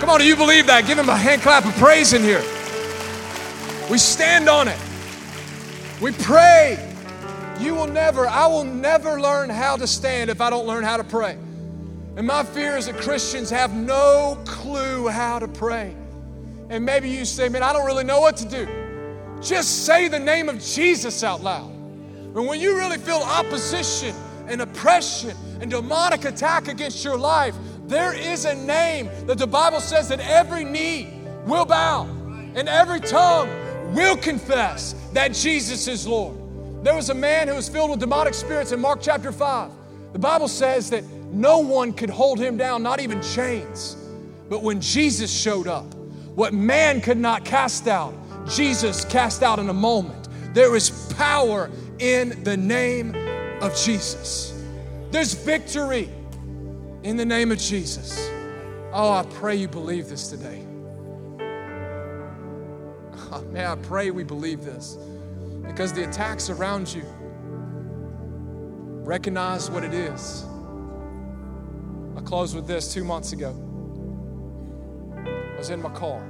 Come 0.00 0.10
on, 0.10 0.20
do 0.20 0.26
you 0.26 0.36
believe 0.36 0.66
that? 0.66 0.86
Give 0.86 0.98
him 0.98 1.08
a 1.08 1.16
hand 1.16 1.42
clap 1.42 1.64
of 1.64 1.74
praise 1.76 2.12
in 2.12 2.22
here. 2.22 2.42
We 3.90 3.98
stand 3.98 4.48
on 4.48 4.68
it. 4.68 4.78
We 6.00 6.12
pray. 6.12 6.78
You 7.60 7.74
will 7.74 7.86
never, 7.86 8.26
I 8.26 8.46
will 8.46 8.64
never 8.64 9.20
learn 9.20 9.48
how 9.48 9.76
to 9.76 9.86
stand 9.86 10.28
if 10.30 10.40
I 10.40 10.50
don't 10.50 10.66
learn 10.66 10.84
how 10.84 10.96
to 10.96 11.04
pray. 11.04 11.38
And 12.16 12.26
my 12.26 12.44
fear 12.44 12.76
is 12.76 12.86
that 12.86 12.96
Christians 12.96 13.50
have 13.50 13.74
no 13.74 14.38
clue 14.44 15.08
how 15.08 15.38
to 15.38 15.48
pray. 15.48 15.94
And 16.68 16.84
maybe 16.84 17.08
you 17.08 17.24
say, 17.24 17.48
man, 17.48 17.62
I 17.62 17.72
don't 17.72 17.86
really 17.86 18.04
know 18.04 18.20
what 18.20 18.36
to 18.38 18.48
do. 18.48 18.68
Just 19.40 19.84
say 19.84 20.08
the 20.08 20.18
name 20.18 20.48
of 20.48 20.60
Jesus 20.60 21.22
out 21.22 21.42
loud. 21.42 21.70
But 22.32 22.42
when 22.42 22.60
you 22.60 22.76
really 22.76 22.98
feel 22.98 23.18
opposition 23.18 24.14
and 24.48 24.60
oppression 24.60 25.36
and 25.60 25.70
demonic 25.70 26.24
attack 26.24 26.68
against 26.68 27.04
your 27.04 27.16
life, 27.16 27.54
there 27.86 28.14
is 28.14 28.44
a 28.44 28.54
name 28.54 29.10
that 29.26 29.38
the 29.38 29.46
Bible 29.46 29.80
says 29.80 30.08
that 30.08 30.20
every 30.20 30.64
knee 30.64 31.08
will 31.46 31.64
bow 31.64 32.04
and 32.54 32.68
every 32.68 33.00
tongue 33.00 33.48
will 33.94 34.16
confess 34.16 34.94
that 35.12 35.34
Jesus 35.34 35.86
is 35.86 36.06
Lord. 36.06 36.36
There 36.84 36.94
was 36.94 37.10
a 37.10 37.14
man 37.14 37.48
who 37.48 37.54
was 37.54 37.68
filled 37.68 37.90
with 37.90 38.00
demonic 38.00 38.34
spirits 38.34 38.72
in 38.72 38.80
Mark 38.80 39.00
chapter 39.02 39.32
5. 39.32 39.70
The 40.12 40.18
Bible 40.18 40.48
says 40.48 40.90
that 40.90 41.04
no 41.32 41.58
one 41.58 41.92
could 41.92 42.10
hold 42.10 42.38
him 42.38 42.56
down, 42.56 42.82
not 42.82 43.00
even 43.00 43.20
chains. 43.22 43.96
But 44.48 44.62
when 44.62 44.80
Jesus 44.80 45.32
showed 45.32 45.66
up, 45.66 45.92
what 46.34 46.52
man 46.52 47.00
could 47.00 47.18
not 47.18 47.44
cast 47.44 47.88
out, 47.88 48.14
Jesus 48.48 49.04
cast 49.04 49.42
out 49.42 49.58
in 49.58 49.68
a 49.68 49.74
moment. 49.74 50.28
There 50.54 50.76
is 50.76 50.90
power 51.14 51.70
in 51.98 52.42
the 52.44 52.56
name 52.56 53.14
of 53.60 53.76
Jesus. 53.76 54.62
There's 55.10 55.34
victory 55.34 56.10
in 57.04 57.16
the 57.18 57.24
name 57.24 57.52
of 57.52 57.58
Jesus. 57.58 58.18
Oh, 58.92 59.12
I 59.12 59.24
pray 59.34 59.54
you 59.56 59.68
believe 59.68 60.08
this 60.08 60.28
today. 60.28 60.64
Man, 63.52 63.66
I 63.66 63.76
pray 63.82 64.10
we 64.10 64.24
believe 64.24 64.64
this 64.64 64.96
because 65.62 65.92
the 65.92 66.08
attacks 66.08 66.48
around 66.48 66.92
you 66.92 67.04
recognize 69.04 69.70
what 69.70 69.84
it 69.84 69.92
is. 69.92 70.46
I 72.16 72.22
closed 72.22 72.56
with 72.56 72.66
this 72.66 72.94
two 72.94 73.04
months 73.04 73.32
ago. 73.32 73.54
I 75.14 75.58
was 75.58 75.68
in 75.68 75.82
my 75.82 75.90
car. 75.90 76.22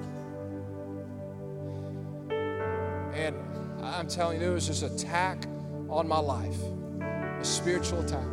And 3.14 3.36
I'm 3.80 4.08
telling 4.08 4.40
you, 4.40 4.50
it 4.50 4.54
was 4.54 4.66
just 4.66 4.82
attack 4.82 5.46
on 5.88 6.08
my 6.08 6.18
life, 6.18 6.58
a 7.00 7.44
spiritual 7.44 8.00
attack 8.00 8.26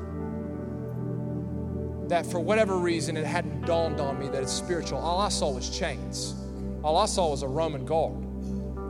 that 2.12 2.26
for 2.26 2.42
whatever 2.42 2.78
reason 2.78 3.16
it 3.16 3.26
hadn't 3.26 3.66
dawned 3.66 4.02
on 4.02 4.20
me 4.20 4.28
that 4.28 4.44
it's 4.44 4.52
spiritual. 4.52 5.00
All 5.00 5.22
I 5.22 5.30
saw 5.30 5.50
was 5.50 5.70
chains. 5.70 6.36
All 6.84 6.98
I 6.98 7.06
saw 7.06 7.30
was 7.30 7.42
a 7.42 7.48
Roman 7.48 7.86
guard. 7.86 8.22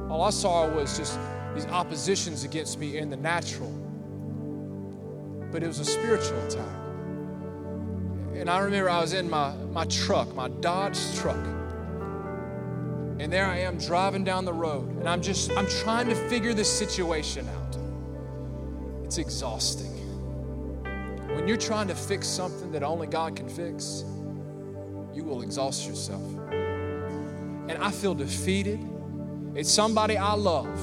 All 0.10 0.24
I 0.24 0.32
saw 0.32 0.68
was 0.68 0.98
just 0.98 1.20
these 1.54 1.68
oppositions 1.68 2.44
against 2.44 2.80
me 2.80 2.98
in 2.98 3.12
the 3.12 3.18
natural. 3.18 3.70
But 5.52 5.62
it 5.62 5.68
was 5.68 5.78
a 5.78 5.86
spiritual 5.86 6.40
attack. 6.48 6.76
And 8.34 8.50
I 8.50 8.58
remember 8.58 8.90
I 8.90 9.00
was 9.00 9.14
in 9.14 9.30
my, 9.30 9.54
my 9.72 9.86
truck, 9.86 10.34
my 10.34 10.48
Dodge 10.48 10.98
truck. 11.18 11.46
And 13.20 13.32
there 13.32 13.46
I 13.46 13.60
am 13.60 13.78
driving 13.78 14.24
down 14.24 14.46
the 14.46 14.54
road. 14.54 14.90
And 14.98 15.08
I'm 15.08 15.22
just, 15.22 15.52
I'm 15.52 15.68
trying 15.68 16.10
to 16.10 16.16
figure 16.28 16.56
this 16.56 16.76
situation 16.76 17.48
out. 17.48 17.78
It's 19.06 19.20
exhausting. 19.20 19.91
When 21.36 21.48
you're 21.48 21.58
trying 21.58 21.88
to 21.88 21.96
fix 21.96 22.28
something 22.28 22.72
that 22.72 22.84
only 22.84 23.08
God 23.08 23.36
can 23.36 23.50
fix, 23.50 24.04
you 25.14 25.24
will 25.24 25.42
exhaust 25.42 25.88
yourself. 25.88 26.22
And 26.52 27.78
I 27.80 27.92
feel 27.92 28.14
defeated 28.14 28.80
It's 29.54 29.70
somebody 29.70 30.18
I 30.18 30.34
love 30.34 30.80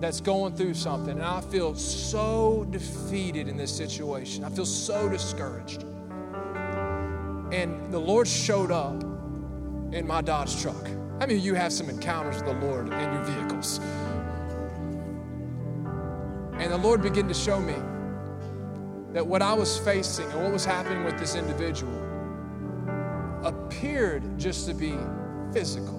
that's 0.00 0.20
going 0.20 0.54
through 0.54 0.74
something, 0.74 1.14
and 1.14 1.24
I 1.24 1.40
feel 1.40 1.74
so 1.74 2.64
defeated 2.70 3.48
in 3.48 3.56
this 3.56 3.76
situation. 3.76 4.44
I 4.44 4.50
feel 4.50 4.66
so 4.66 5.08
discouraged. 5.08 5.82
And 7.52 7.92
the 7.92 7.98
Lord 7.98 8.28
showed 8.28 8.70
up 8.70 9.02
in 9.92 10.06
my 10.06 10.22
Dodge 10.22 10.60
truck. 10.62 10.88
I 11.20 11.26
mean, 11.26 11.40
you 11.40 11.54
have 11.54 11.72
some 11.72 11.90
encounters 11.90 12.36
with 12.36 12.46
the 12.46 12.66
Lord 12.66 12.86
in 12.86 13.12
your 13.12 13.24
vehicles? 13.24 13.80
And 16.54 16.72
the 16.72 16.78
Lord 16.78 17.02
began 17.02 17.26
to 17.26 17.34
show 17.34 17.60
me 17.60 17.74
that 19.12 19.26
what 19.26 19.42
I 19.42 19.52
was 19.52 19.78
facing 19.78 20.30
and 20.30 20.42
what 20.42 20.52
was 20.52 20.64
happening 20.64 21.04
with 21.04 21.18
this 21.18 21.34
individual 21.34 21.92
appeared 23.44 24.38
just 24.38 24.66
to 24.68 24.74
be 24.74 24.96
physical, 25.52 25.98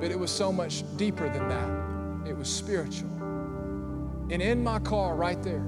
but 0.00 0.10
it 0.10 0.18
was 0.18 0.30
so 0.30 0.52
much 0.52 0.84
deeper 0.96 1.28
than 1.28 1.48
that 1.48 2.28
it 2.28 2.36
was 2.36 2.48
spiritual. 2.48 3.10
And 4.30 4.40
in 4.40 4.62
my 4.62 4.78
car 4.78 5.14
right 5.14 5.42
there, 5.42 5.64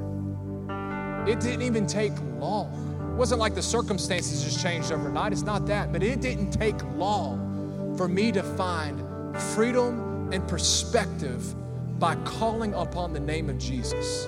it 1.27 1.41
didn't 1.41 1.62
even 1.62 1.87
take 1.87 2.12
long. 2.39 3.11
It 3.12 3.16
wasn't 3.16 3.41
like 3.41 3.55
the 3.55 3.62
circumstances 3.62 4.45
just 4.45 4.62
changed 4.62 4.93
overnight. 4.93 5.33
It's 5.33 5.43
not 5.43 5.66
that, 5.66 5.93
but 5.93 6.03
it 6.03 6.20
didn't 6.20 6.51
take 6.51 6.83
long 6.97 7.95
for 7.97 8.09
me 8.09 8.33
to 8.33 8.43
find 8.43 9.01
freedom 9.55 10.33
and 10.33 10.47
perspective 10.49 11.55
by 11.99 12.16
calling 12.25 12.75
upon 12.75 13.12
the 13.12 13.20
name 13.20 13.49
of 13.49 13.59
Jesus, 13.59 14.27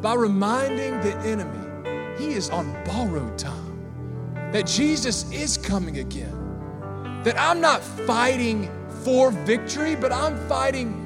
by 0.00 0.14
reminding 0.14 1.00
the 1.00 1.16
enemy 1.18 2.16
he 2.18 2.34
is 2.34 2.50
on 2.50 2.72
borrowed 2.84 3.38
time, 3.38 4.52
that 4.52 4.66
Jesus 4.66 5.30
is 5.32 5.56
coming 5.56 5.98
again, 5.98 7.22
that 7.24 7.38
I'm 7.38 7.60
not 7.60 7.82
fighting 7.82 8.70
for 9.04 9.30
victory, 9.30 9.96
but 9.96 10.12
I'm 10.12 10.36
fighting 10.48 11.04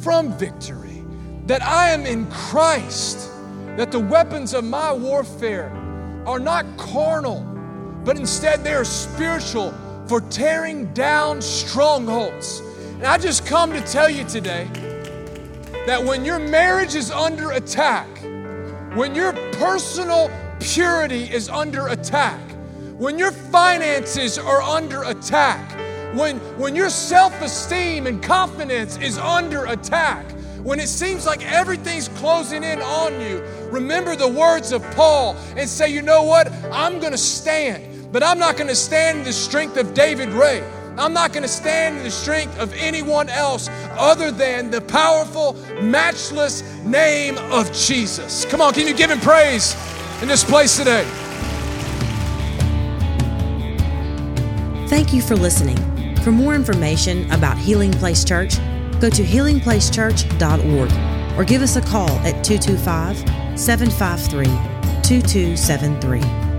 from 0.00 0.36
victory, 0.38 1.04
that 1.46 1.62
I 1.62 1.90
am 1.90 2.06
in 2.06 2.26
Christ, 2.30 3.30
that 3.76 3.92
the 3.92 4.00
weapons 4.00 4.54
of 4.54 4.64
my 4.64 4.92
warfare 4.92 5.70
are 6.26 6.38
not 6.38 6.64
carnal, 6.76 7.40
but 8.04 8.16
instead 8.16 8.64
they 8.64 8.74
are 8.74 8.84
spiritual 8.84 9.74
for 10.06 10.20
tearing 10.22 10.92
down 10.92 11.40
strongholds. 11.40 12.60
And 12.94 13.06
I 13.06 13.16
just 13.16 13.46
come 13.46 13.72
to 13.72 13.80
tell 13.82 14.10
you 14.10 14.24
today 14.24 14.68
that 15.86 16.02
when 16.02 16.24
your 16.24 16.38
marriage 16.38 16.94
is 16.94 17.10
under 17.10 17.52
attack, 17.52 18.06
when 18.94 19.14
your 19.14 19.32
personal 19.52 20.30
purity 20.58 21.22
is 21.32 21.48
under 21.48 21.88
attack, 21.88 22.40
when 22.98 23.18
your 23.18 23.30
finances 23.30 24.36
are 24.36 24.60
under 24.62 25.04
attack, 25.04 25.78
when, 26.16 26.38
when 26.58 26.74
your 26.74 26.90
self 26.90 27.40
esteem 27.40 28.08
and 28.08 28.20
confidence 28.20 28.96
is 28.98 29.16
under 29.16 29.66
attack, 29.66 30.28
when 30.64 30.80
it 30.80 30.88
seems 30.88 31.24
like 31.24 31.44
everything's 31.50 32.08
closing 32.08 32.64
in 32.64 32.82
on 32.82 33.20
you, 33.20 33.40
remember 33.70 34.16
the 34.16 34.28
words 34.28 34.72
of 34.72 34.82
Paul 34.96 35.36
and 35.56 35.68
say, 35.68 35.88
you 35.88 36.02
know 36.02 36.24
what? 36.24 36.50
I'm 36.72 36.98
going 36.98 37.12
to 37.12 37.18
stand, 37.18 38.12
but 38.12 38.24
I'm 38.24 38.40
not 38.40 38.56
going 38.56 38.68
to 38.68 38.74
stand 38.74 39.20
in 39.20 39.24
the 39.24 39.32
strength 39.32 39.76
of 39.76 39.94
David 39.94 40.30
Ray. 40.30 40.64
I'm 40.98 41.12
not 41.12 41.32
going 41.32 41.42
to 41.42 41.48
stand 41.48 41.98
in 41.98 42.04
the 42.04 42.10
strength 42.10 42.58
of 42.58 42.72
anyone 42.74 43.28
else 43.28 43.68
other 43.92 44.30
than 44.30 44.70
the 44.70 44.80
powerful, 44.80 45.54
matchless 45.80 46.62
name 46.84 47.38
of 47.52 47.72
Jesus. 47.72 48.44
Come 48.46 48.60
on, 48.60 48.72
can 48.72 48.86
you 48.86 48.94
give 48.94 49.10
him 49.10 49.20
praise 49.20 49.76
in 50.22 50.28
this 50.28 50.44
place 50.44 50.76
today? 50.76 51.04
Thank 54.88 55.12
you 55.12 55.22
for 55.22 55.36
listening. 55.36 55.76
For 56.22 56.32
more 56.32 56.54
information 56.54 57.30
about 57.30 57.56
Healing 57.56 57.92
Place 57.92 58.24
Church, 58.24 58.56
go 59.00 59.08
to 59.08 59.22
healingplacechurch.org 59.22 61.38
or 61.38 61.44
give 61.44 61.62
us 61.62 61.76
a 61.76 61.80
call 61.80 62.10
at 62.26 62.44
225 62.44 63.58
753 63.58 64.44
2273. 65.02 66.49